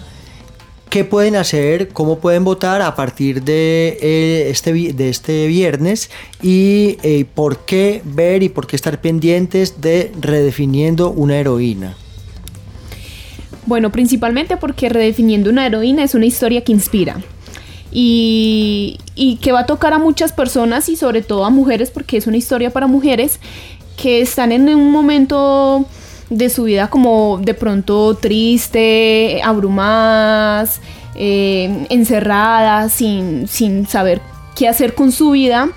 qué 0.89 1.03
pueden 1.03 1.35
hacer, 1.35 1.89
cómo 1.89 2.19
pueden 2.19 2.43
votar 2.43 2.81
a 2.81 2.95
partir 2.95 3.43
de, 3.43 3.97
eh, 4.01 4.49
este, 4.49 4.73
de 4.73 5.09
este 5.09 5.47
viernes 5.47 6.09
y 6.41 6.97
eh, 7.03 7.25
por 7.33 7.65
qué 7.65 8.01
ver 8.03 8.43
y 8.43 8.49
por 8.49 8.67
qué 8.67 8.75
estar 8.75 9.01
pendientes 9.01 9.81
de 9.81 10.11
redefiniendo 10.19 11.09
una 11.09 11.37
heroína. 11.37 11.97
Bueno, 13.65 13.91
principalmente 13.91 14.57
porque 14.57 14.89
Redefiniendo 14.89 15.49
una 15.49 15.65
heroína 15.65 16.03
es 16.03 16.15
una 16.15 16.25
historia 16.25 16.63
que 16.63 16.71
inspira. 16.71 17.17
Y, 17.91 18.99
que 19.41 19.51
va 19.51 19.61
a 19.61 19.65
tocar 19.67 19.93
a 19.93 19.99
muchas 19.99 20.31
personas 20.31 20.89
y 20.89 20.95
sobre 20.95 21.21
todo 21.21 21.45
a 21.45 21.51
mujeres 21.51 21.91
porque 21.91 22.17
es 22.17 22.25
una 22.25 22.37
historia 22.37 22.71
para 22.71 22.87
mujeres 22.87 23.39
que 24.01 24.21
están 24.21 24.51
en 24.51 24.67
un 24.69 24.89
momento 24.91 25.85
de 26.31 26.49
su 26.49 26.63
vida 26.63 26.89
como 26.89 27.39
de 27.43 27.53
pronto 27.53 28.15
triste, 28.15 29.41
abrumadas, 29.43 30.81
eh, 31.13 31.85
encerradas, 31.89 32.93
sin, 32.93 33.47
saber 33.87 34.21
qué 34.55 34.67
hacer 34.67 34.95
con 34.95 35.11
su 35.11 35.31
vida. 35.31 35.69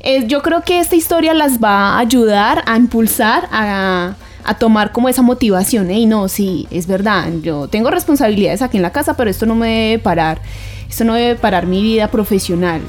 Eh, 0.00 0.26
yo 0.26 0.42
creo 0.42 0.62
que 0.62 0.80
esta 0.80 0.96
historia 0.96 1.32
las 1.32 1.62
va 1.62 1.94
a 1.94 1.98
ayudar 2.00 2.62
a 2.66 2.76
impulsar 2.76 3.48
a 3.50 4.16
tomar 4.54 4.92
como 4.92 5.08
esa 5.08 5.22
motivación, 5.22 5.90
y 5.90 6.06
no, 6.06 6.28
sí, 6.28 6.66
es 6.70 6.86
verdad, 6.86 7.28
yo 7.42 7.68
tengo 7.68 7.90
responsabilidades 7.90 8.62
aquí 8.62 8.76
en 8.76 8.82
la 8.82 8.92
casa, 8.92 9.14
pero 9.14 9.28
esto 9.28 9.46
no 9.46 9.54
me 9.54 9.68
debe 9.68 9.98
parar, 9.98 10.40
esto 10.88 11.04
no 11.04 11.14
debe 11.14 11.34
parar 11.34 11.66
mi 11.66 11.82
vida 11.82 12.08
profesional. 12.08 12.80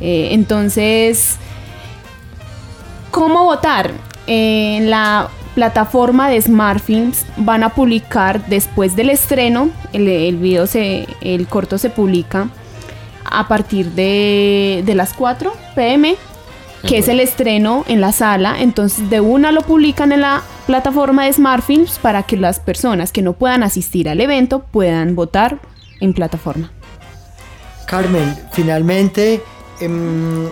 Eh, 0.00 0.28
entonces, 0.32 1.36
¿cómo 3.10 3.44
votar? 3.44 3.92
en 4.26 4.90
la 4.90 5.28
plataforma 5.54 6.28
de 6.28 6.40
Smartfilms 6.40 7.26
van 7.36 7.64
a 7.64 7.70
publicar 7.70 8.46
después 8.46 8.94
del 8.94 9.10
estreno, 9.10 9.70
el, 9.92 10.06
el 10.06 10.36
video 10.36 10.68
se, 10.68 11.08
el 11.20 11.48
corto 11.48 11.78
se 11.78 11.90
publica 11.90 12.48
a 13.24 13.48
partir 13.48 13.90
de, 13.90 14.82
de 14.86 14.94
las 14.94 15.12
4 15.14 15.52
pm 15.74 16.16
que 16.86 16.98
es 16.98 17.08
el 17.08 17.20
estreno 17.20 17.84
en 17.88 18.00
la 18.00 18.10
sala. 18.10 18.56
Entonces, 18.58 19.10
de 19.10 19.20
una 19.20 19.52
lo 19.52 19.60
publican 19.62 20.12
en 20.12 20.22
la 20.22 20.42
plataforma 20.70 21.24
de 21.24 21.32
Smartfilms 21.32 21.98
para 21.98 22.22
que 22.22 22.36
las 22.36 22.60
personas 22.60 23.10
que 23.10 23.22
no 23.22 23.32
puedan 23.32 23.64
asistir 23.64 24.08
al 24.08 24.20
evento 24.20 24.60
puedan 24.70 25.16
votar 25.16 25.58
en 25.98 26.14
plataforma. 26.14 26.70
Carmen, 27.88 28.36
finalmente, 28.52 29.42
em, 29.80 30.48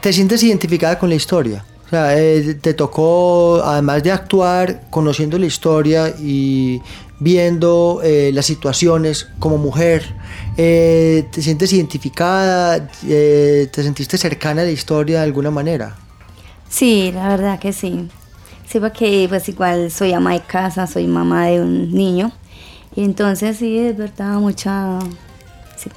¿te 0.00 0.12
sientes 0.12 0.40
identificada 0.44 1.00
con 1.00 1.08
la 1.08 1.16
historia? 1.16 1.64
O 1.84 1.88
sea, 1.88 2.16
eh, 2.16 2.54
te 2.60 2.74
tocó, 2.74 3.60
además 3.64 4.04
de 4.04 4.12
actuar, 4.12 4.82
conociendo 4.88 5.36
la 5.36 5.46
historia 5.46 6.14
y 6.16 6.80
viendo 7.18 8.02
eh, 8.04 8.30
las 8.32 8.46
situaciones 8.46 9.26
como 9.40 9.58
mujer, 9.58 10.14
eh, 10.56 11.24
¿te 11.32 11.42
sientes 11.42 11.72
identificada? 11.72 12.86
¿Te 12.86 13.82
sentiste 13.82 14.16
cercana 14.16 14.62
a 14.62 14.64
la 14.64 14.70
historia 14.70 15.18
de 15.18 15.24
alguna 15.24 15.50
manera? 15.50 15.96
Sí, 16.68 17.10
la 17.12 17.30
verdad 17.30 17.58
que 17.58 17.72
sí. 17.72 18.08
Sí, 18.66 18.80
porque 18.80 19.26
pues 19.28 19.48
igual 19.48 19.90
soy 19.90 20.12
ama 20.12 20.32
de 20.32 20.40
casa, 20.40 20.86
soy 20.86 21.06
mamá 21.06 21.46
de 21.46 21.60
un 21.60 21.92
niño 21.92 22.32
Y 22.96 23.04
entonces 23.04 23.56
sí, 23.58 23.78
es 23.78 23.96
verdad, 23.96 24.38
mucha... 24.38 24.98
sí. 25.76 25.90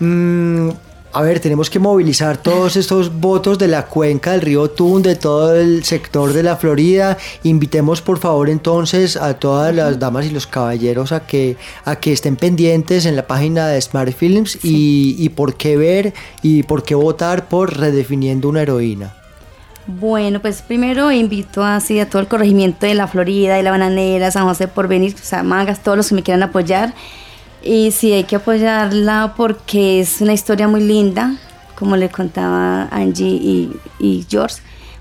Mm, 0.00 0.70
a 1.12 1.22
ver, 1.22 1.40
tenemos 1.40 1.70
que 1.70 1.78
movilizar 1.78 2.36
todos 2.36 2.76
estos 2.76 3.18
votos 3.18 3.58
de 3.58 3.66
la 3.66 3.86
cuenca 3.86 4.32
del 4.32 4.42
río 4.42 4.70
Tun, 4.70 5.02
de 5.02 5.16
todo 5.16 5.54
el 5.54 5.82
sector 5.82 6.34
de 6.34 6.42
la 6.42 6.56
Florida. 6.56 7.16
Invitemos 7.44 8.02
por 8.02 8.18
favor 8.18 8.50
entonces 8.50 9.16
a 9.16 9.34
todas 9.34 9.74
las 9.74 9.98
damas 9.98 10.26
y 10.26 10.30
los 10.30 10.46
caballeros 10.46 11.12
a 11.12 11.26
que, 11.26 11.56
a 11.84 11.96
que 11.96 12.12
estén 12.12 12.36
pendientes 12.36 13.06
en 13.06 13.16
la 13.16 13.26
página 13.26 13.68
de 13.68 13.80
Smart 13.80 14.12
Films 14.12 14.58
y, 14.62 15.16
y 15.18 15.30
por 15.30 15.56
qué 15.56 15.78
ver 15.78 16.12
y 16.42 16.62
por 16.64 16.82
qué 16.82 16.94
votar 16.94 17.48
por 17.48 17.78
Redefiniendo 17.78 18.48
una 18.48 18.62
heroína. 18.62 19.14
Bueno, 19.90 20.40
pues 20.40 20.60
primero 20.60 21.10
invito 21.10 21.64
así 21.64 21.98
a 21.98 22.10
todo 22.10 22.20
el 22.20 22.28
corregimiento 22.28 22.84
de 22.84 22.94
la 22.94 23.06
Florida, 23.06 23.56
de 23.56 23.62
la 23.62 23.70
Bananera, 23.70 24.30
San 24.30 24.44
José 24.44 24.68
por 24.68 24.86
venir, 24.86 25.14
mangas, 25.44 25.82
todos 25.82 25.96
los 25.96 26.10
que 26.10 26.14
me 26.14 26.22
quieran 26.22 26.42
apoyar. 26.42 26.92
Y 27.62 27.90
sí, 27.90 28.12
hay 28.12 28.24
que 28.24 28.36
apoyarla 28.36 29.32
porque 29.34 30.00
es 30.00 30.20
una 30.20 30.34
historia 30.34 30.68
muy 30.68 30.82
linda, 30.82 31.36
como 31.74 31.96
le 31.96 32.10
contaba 32.10 32.82
Angie 32.90 33.70
y, 33.98 34.26
George. 34.28 34.56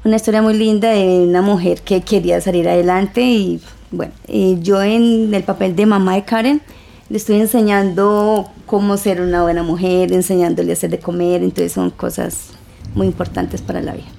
Una 0.05 0.15
historia 0.15 0.41
muy 0.41 0.53
linda 0.53 0.91
de 0.91 1.25
una 1.27 1.41
mujer 1.41 1.81
que 1.81 1.99
quería 1.99 2.39
salir 2.39 2.69
adelante 2.69 3.21
y 3.21 3.59
bueno, 3.91 4.13
yo 4.61 4.81
en 4.81 5.33
el 5.33 5.43
papel 5.43 5.75
de 5.75 5.85
mamá 5.85 6.15
de 6.15 6.23
Karen 6.23 6.61
le 7.09 7.17
estoy 7.17 7.41
enseñando 7.41 8.49
cómo 8.65 8.95
ser 8.95 9.19
una 9.19 9.41
buena 9.41 9.63
mujer, 9.63 10.13
enseñándole 10.13 10.71
a 10.71 10.73
hacer 10.73 10.91
de 10.91 10.99
comer, 10.99 11.43
entonces 11.43 11.73
son 11.73 11.89
cosas 11.89 12.51
muy 12.95 13.07
importantes 13.07 13.61
para 13.61 13.81
la 13.81 13.91
vida. 13.91 14.16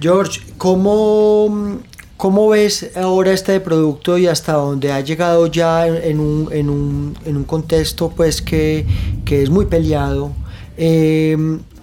George, 0.00 0.40
¿cómo, 0.58 1.78
¿cómo 2.16 2.48
ves 2.48 2.90
ahora 2.96 3.32
este 3.32 3.58
producto 3.58 4.16
y 4.16 4.28
hasta 4.28 4.52
dónde 4.52 4.92
ha 4.92 5.00
llegado 5.00 5.48
ya 5.48 5.88
en, 5.88 6.20
un, 6.20 6.48
en, 6.52 6.70
un, 6.70 7.16
en 7.24 7.36
un 7.36 7.44
contexto 7.44 8.10
pues 8.10 8.40
que, 8.40 8.86
que 9.24 9.42
es 9.42 9.50
muy 9.50 9.66
peleado? 9.66 10.30
Eh, 10.76 11.36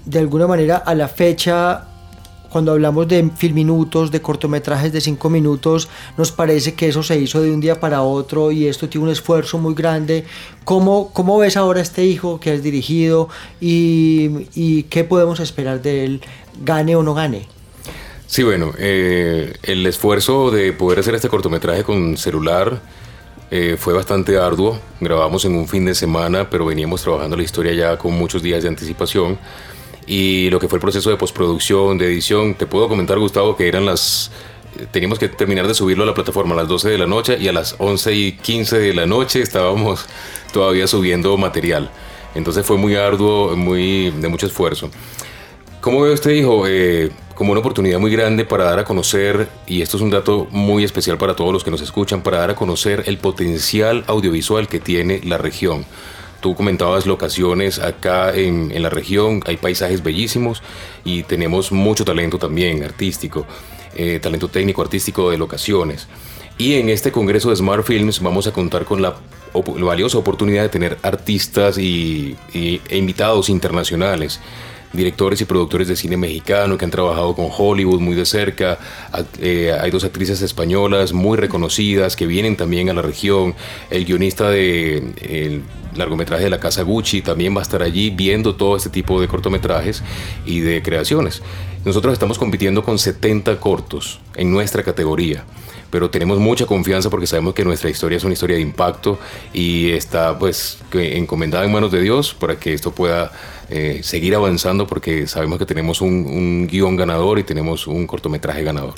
de 0.05 0.19
alguna 0.19 0.47
manera 0.47 0.77
a 0.77 0.95
la 0.95 1.09
fecha 1.09 1.87
cuando 2.49 2.71
hablamos 2.71 3.05
de 3.09 3.31
filminutos, 3.35 4.11
de 4.11 4.21
cortometrajes 4.21 4.93
de 4.93 5.01
cinco 5.01 5.29
minutos, 5.29 5.89
nos 6.17 6.31
parece 6.31 6.73
que 6.73 6.87
eso 6.87 7.03
se 7.03 7.19
hizo 7.19 7.41
de 7.41 7.51
un 7.51 7.59
día 7.59 7.81
para 7.81 8.01
otro 8.01 8.49
y 8.49 8.67
esto 8.67 8.87
tiene 8.87 9.07
un 9.07 9.11
esfuerzo 9.11 9.57
muy 9.57 9.73
grande. 9.73 10.23
¿Cómo, 10.63 11.11
cómo 11.11 11.37
ves 11.37 11.57
ahora 11.57 11.81
este 11.81 12.05
hijo 12.05 12.39
que 12.39 12.51
has 12.51 12.63
dirigido 12.63 13.27
y, 13.59 14.47
y 14.55 14.83
qué 14.83 15.03
podemos 15.03 15.41
esperar 15.41 15.81
de 15.81 16.05
él, 16.05 16.21
gane 16.63 16.95
o 16.95 17.03
no 17.03 17.13
gane? 17.13 17.54
Sí, 18.27 18.43
bueno, 18.43 18.73
eh, 18.79 19.53
el 19.63 19.85
esfuerzo 19.85 20.49
de 20.49 20.73
poder 20.73 20.99
hacer 20.99 21.15
este 21.15 21.29
cortometraje 21.29 21.83
con 21.83 22.17
celular 22.17 22.81
eh, 23.51 23.77
fue 23.77 23.93
bastante 23.93 24.37
arduo. 24.37 24.79
Grabamos 24.99 25.45
en 25.45 25.55
un 25.55 25.67
fin 25.67 25.85
de 25.85 25.93
semana, 25.93 26.49
pero 26.49 26.65
veníamos 26.65 27.03
trabajando 27.03 27.37
la 27.37 27.43
historia 27.43 27.73
ya 27.73 27.97
con 27.97 28.13
muchos 28.13 28.41
días 28.41 28.63
de 28.63 28.69
anticipación. 28.69 29.37
Y 30.07 30.49
lo 30.49 30.59
que 30.59 30.67
fue 30.67 30.77
el 30.77 30.81
proceso 30.81 31.09
de 31.09 31.17
postproducción, 31.17 31.97
de 31.97 32.07
edición, 32.07 32.55
te 32.55 32.65
puedo 32.65 32.87
comentar, 32.87 33.17
Gustavo, 33.19 33.55
que 33.55 33.67
eran 33.67 33.85
las... 33.85 34.31
Teníamos 34.91 35.19
que 35.19 35.29
terminar 35.29 35.67
de 35.67 35.73
subirlo 35.73 36.03
a 36.03 36.07
la 36.07 36.13
plataforma 36.13 36.53
a 36.53 36.57
las 36.57 36.67
12 36.67 36.89
de 36.89 36.97
la 36.97 37.05
noche 37.05 37.37
y 37.39 37.47
a 37.47 37.53
las 37.53 37.75
11 37.77 38.13
y 38.13 38.31
15 38.33 38.77
de 38.79 38.93
la 38.93 39.05
noche 39.05 39.41
estábamos 39.41 40.05
todavía 40.51 40.87
subiendo 40.87 41.37
material. 41.37 41.89
Entonces 42.33 42.65
fue 42.65 42.77
muy 42.77 42.95
arduo, 42.95 43.55
muy, 43.55 44.11
de 44.11 44.27
mucho 44.27 44.47
esfuerzo. 44.47 44.89
¿Cómo 45.79 46.01
ve 46.01 46.11
usted, 46.11 46.31
hijo? 46.31 46.65
Eh, 46.67 47.11
como 47.35 47.51
una 47.51 47.59
oportunidad 47.59 47.99
muy 47.99 48.11
grande 48.11 48.45
para 48.45 48.63
dar 48.63 48.79
a 48.79 48.85
conocer, 48.85 49.49
y 49.67 49.81
esto 49.81 49.97
es 49.97 50.03
un 50.03 50.09
dato 50.09 50.47
muy 50.51 50.83
especial 50.85 51.17
para 51.17 51.35
todos 51.35 51.51
los 51.51 51.63
que 51.63 51.71
nos 51.71 51.81
escuchan, 51.81 52.21
para 52.23 52.39
dar 52.39 52.51
a 52.51 52.55
conocer 52.55 53.03
el 53.07 53.17
potencial 53.17 54.05
audiovisual 54.07 54.67
que 54.67 54.79
tiene 54.79 55.19
la 55.23 55.37
región. 55.37 55.85
Tú 56.39 56.55
comentabas 56.55 57.05
locaciones 57.05 57.79
acá 57.79 58.33
en, 58.33 58.71
la 58.81 58.89
región, 58.89 59.41
hay 59.47 59.57
paisajes 59.57 60.01
bellísimos 60.01 60.63
y 61.03 61.23
tenemos 61.23 61.71
mucho 61.71 62.05
talento 62.05 62.37
también 62.37 62.83
artístico, 62.83 63.45
eh, 63.95 64.19
talento 64.21 64.47
técnico 64.47 64.81
artístico 64.81 65.29
de 65.29 65.37
locaciones. 65.37 66.07
Y 66.57 66.75
en 66.75 66.87
este 66.87 67.11
Congreso 67.11 67.49
de 67.49 67.57
Smart 67.57 67.83
Films 67.85 68.21
vamos 68.21 68.47
a 68.47 68.53
contar 68.53 68.85
con 68.85 69.01
la 69.01 69.15
valiosa 69.53 70.17
oportunidad 70.17 70.63
de 70.63 70.69
tener 70.69 70.97
artistas 71.01 71.77
y- 71.77 72.37
e 72.53 72.97
invitados 72.97 73.49
internacionales 73.49 74.39
directores 74.95 75.41
y 75.41 75.45
productores 75.45 75.87
de 75.87 75.95
cine 75.95 76.17
mexicano 76.17 76.77
que 76.77 76.85
han 76.85 76.91
trabajado 76.91 77.35
con 77.35 77.47
Hollywood 77.55 77.99
muy 77.99 78.15
de 78.15 78.25
cerca. 78.25 78.77
Eh, 79.39 79.75
hay 79.79 79.91
dos 79.91 80.03
actrices 80.03 80.41
españolas 80.41 81.13
muy 81.13 81.37
reconocidas 81.37 82.15
que 82.15 82.27
vienen 82.27 82.55
también 82.55 82.89
a 82.89 82.93
la 82.93 83.01
región. 83.01 83.55
El 83.89 84.05
guionista 84.05 84.49
de 84.49 84.97
el 85.21 85.63
largometraje 85.95 86.45
de 86.45 86.49
la 86.49 86.59
Casa 86.59 86.83
Gucci 86.83 87.21
también 87.21 87.55
va 87.55 87.59
a 87.59 87.63
estar 87.63 87.81
allí 87.81 88.09
viendo 88.09 88.55
todo 88.55 88.75
este 88.77 88.89
tipo 88.89 89.19
de 89.19 89.27
cortometrajes 89.27 90.03
y 90.45 90.59
de 90.59 90.81
creaciones. 90.81 91.41
Nosotros 91.83 92.13
estamos 92.13 92.37
compitiendo 92.37 92.83
con 92.83 92.97
70 92.97 93.59
cortos 93.59 94.19
en 94.35 94.51
nuestra 94.51 94.83
categoría 94.83 95.45
pero 95.95 96.09
tenemos 96.09 96.39
mucha 96.39 96.65
confianza 96.65 97.09
porque 97.09 97.25
sabemos 97.25 97.53
que 97.53 97.63
nuestra 97.63 97.89
historia 97.89 98.17
es 98.17 98.23
una 98.25 98.33
historia 98.33 98.57
de 98.57 98.61
impacto 98.61 99.17
y 99.53 99.91
está 99.91 100.37
pues 100.37 100.79
encomendada 100.91 101.63
en 101.63 101.71
manos 101.71 101.89
de 101.89 102.01
Dios 102.01 102.33
para 102.33 102.57
que 102.57 102.73
esto 102.73 102.91
pueda 102.91 103.31
eh, 103.69 104.01
seguir 104.03 104.35
avanzando 104.35 104.87
porque 104.87 105.25
sabemos 105.25 105.57
que 105.57 105.65
tenemos 105.65 106.01
un, 106.01 106.25
un 106.27 106.67
guion 106.67 106.97
ganador 106.97 107.39
y 107.39 107.43
tenemos 107.43 107.87
un 107.87 108.07
cortometraje 108.07 108.61
ganador. 108.61 108.95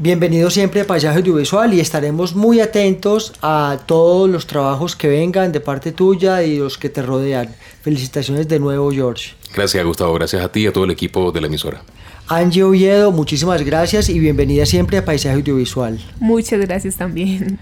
Bienvenido 0.00 0.48
siempre 0.48 0.82
a 0.82 0.86
Paisaje 0.86 1.18
Audiovisual 1.18 1.74
y 1.74 1.80
estaremos 1.80 2.36
muy 2.36 2.60
atentos 2.60 3.32
a 3.42 3.78
todos 3.84 4.30
los 4.30 4.46
trabajos 4.46 4.94
que 4.94 5.08
vengan 5.08 5.50
de 5.50 5.58
parte 5.58 5.90
tuya 5.90 6.44
y 6.44 6.58
los 6.58 6.78
que 6.78 6.88
te 6.88 7.02
rodean. 7.02 7.52
Felicitaciones 7.82 8.46
de 8.46 8.60
nuevo, 8.60 8.92
George. 8.92 9.32
Gracias 9.52 9.84
Gustavo, 9.84 10.14
gracias 10.14 10.44
a 10.44 10.52
ti 10.52 10.60
y 10.60 10.66
a 10.68 10.72
todo 10.72 10.84
el 10.84 10.92
equipo 10.92 11.32
de 11.32 11.40
la 11.40 11.48
emisora. 11.48 11.82
Angie 12.28 12.62
Oviedo, 12.62 13.10
muchísimas 13.10 13.60
gracias 13.64 14.08
y 14.08 14.20
bienvenida 14.20 14.66
siempre 14.66 14.98
a 14.98 15.04
Paisaje 15.04 15.34
Audiovisual. 15.34 15.98
Muchas 16.20 16.60
gracias 16.60 16.94
también. 16.94 17.58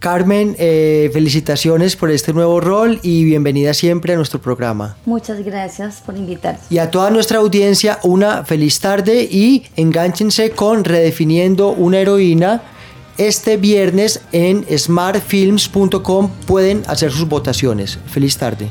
Carmen, 0.00 0.56
eh, 0.58 1.10
felicitaciones 1.12 1.94
por 1.94 2.10
este 2.10 2.32
nuevo 2.32 2.58
rol 2.58 2.98
y 3.02 3.22
bienvenida 3.24 3.74
siempre 3.74 4.14
a 4.14 4.16
nuestro 4.16 4.40
programa. 4.40 4.96
Muchas 5.04 5.44
gracias 5.44 6.02
por 6.04 6.16
invitarnos. 6.16 6.62
Y 6.70 6.78
a 6.78 6.90
toda 6.90 7.10
nuestra 7.10 7.38
audiencia, 7.38 7.98
una 8.02 8.44
feliz 8.46 8.80
tarde 8.80 9.28
y 9.30 9.64
enganchense 9.76 10.52
con 10.52 10.84
Redefiniendo 10.84 11.68
una 11.68 11.98
heroína. 11.98 12.62
Este 13.18 13.58
viernes 13.58 14.22
en 14.32 14.64
smartfilms.com 14.76 16.30
pueden 16.46 16.82
hacer 16.86 17.12
sus 17.12 17.28
votaciones. 17.28 17.98
Feliz 18.06 18.38
tarde. 18.38 18.70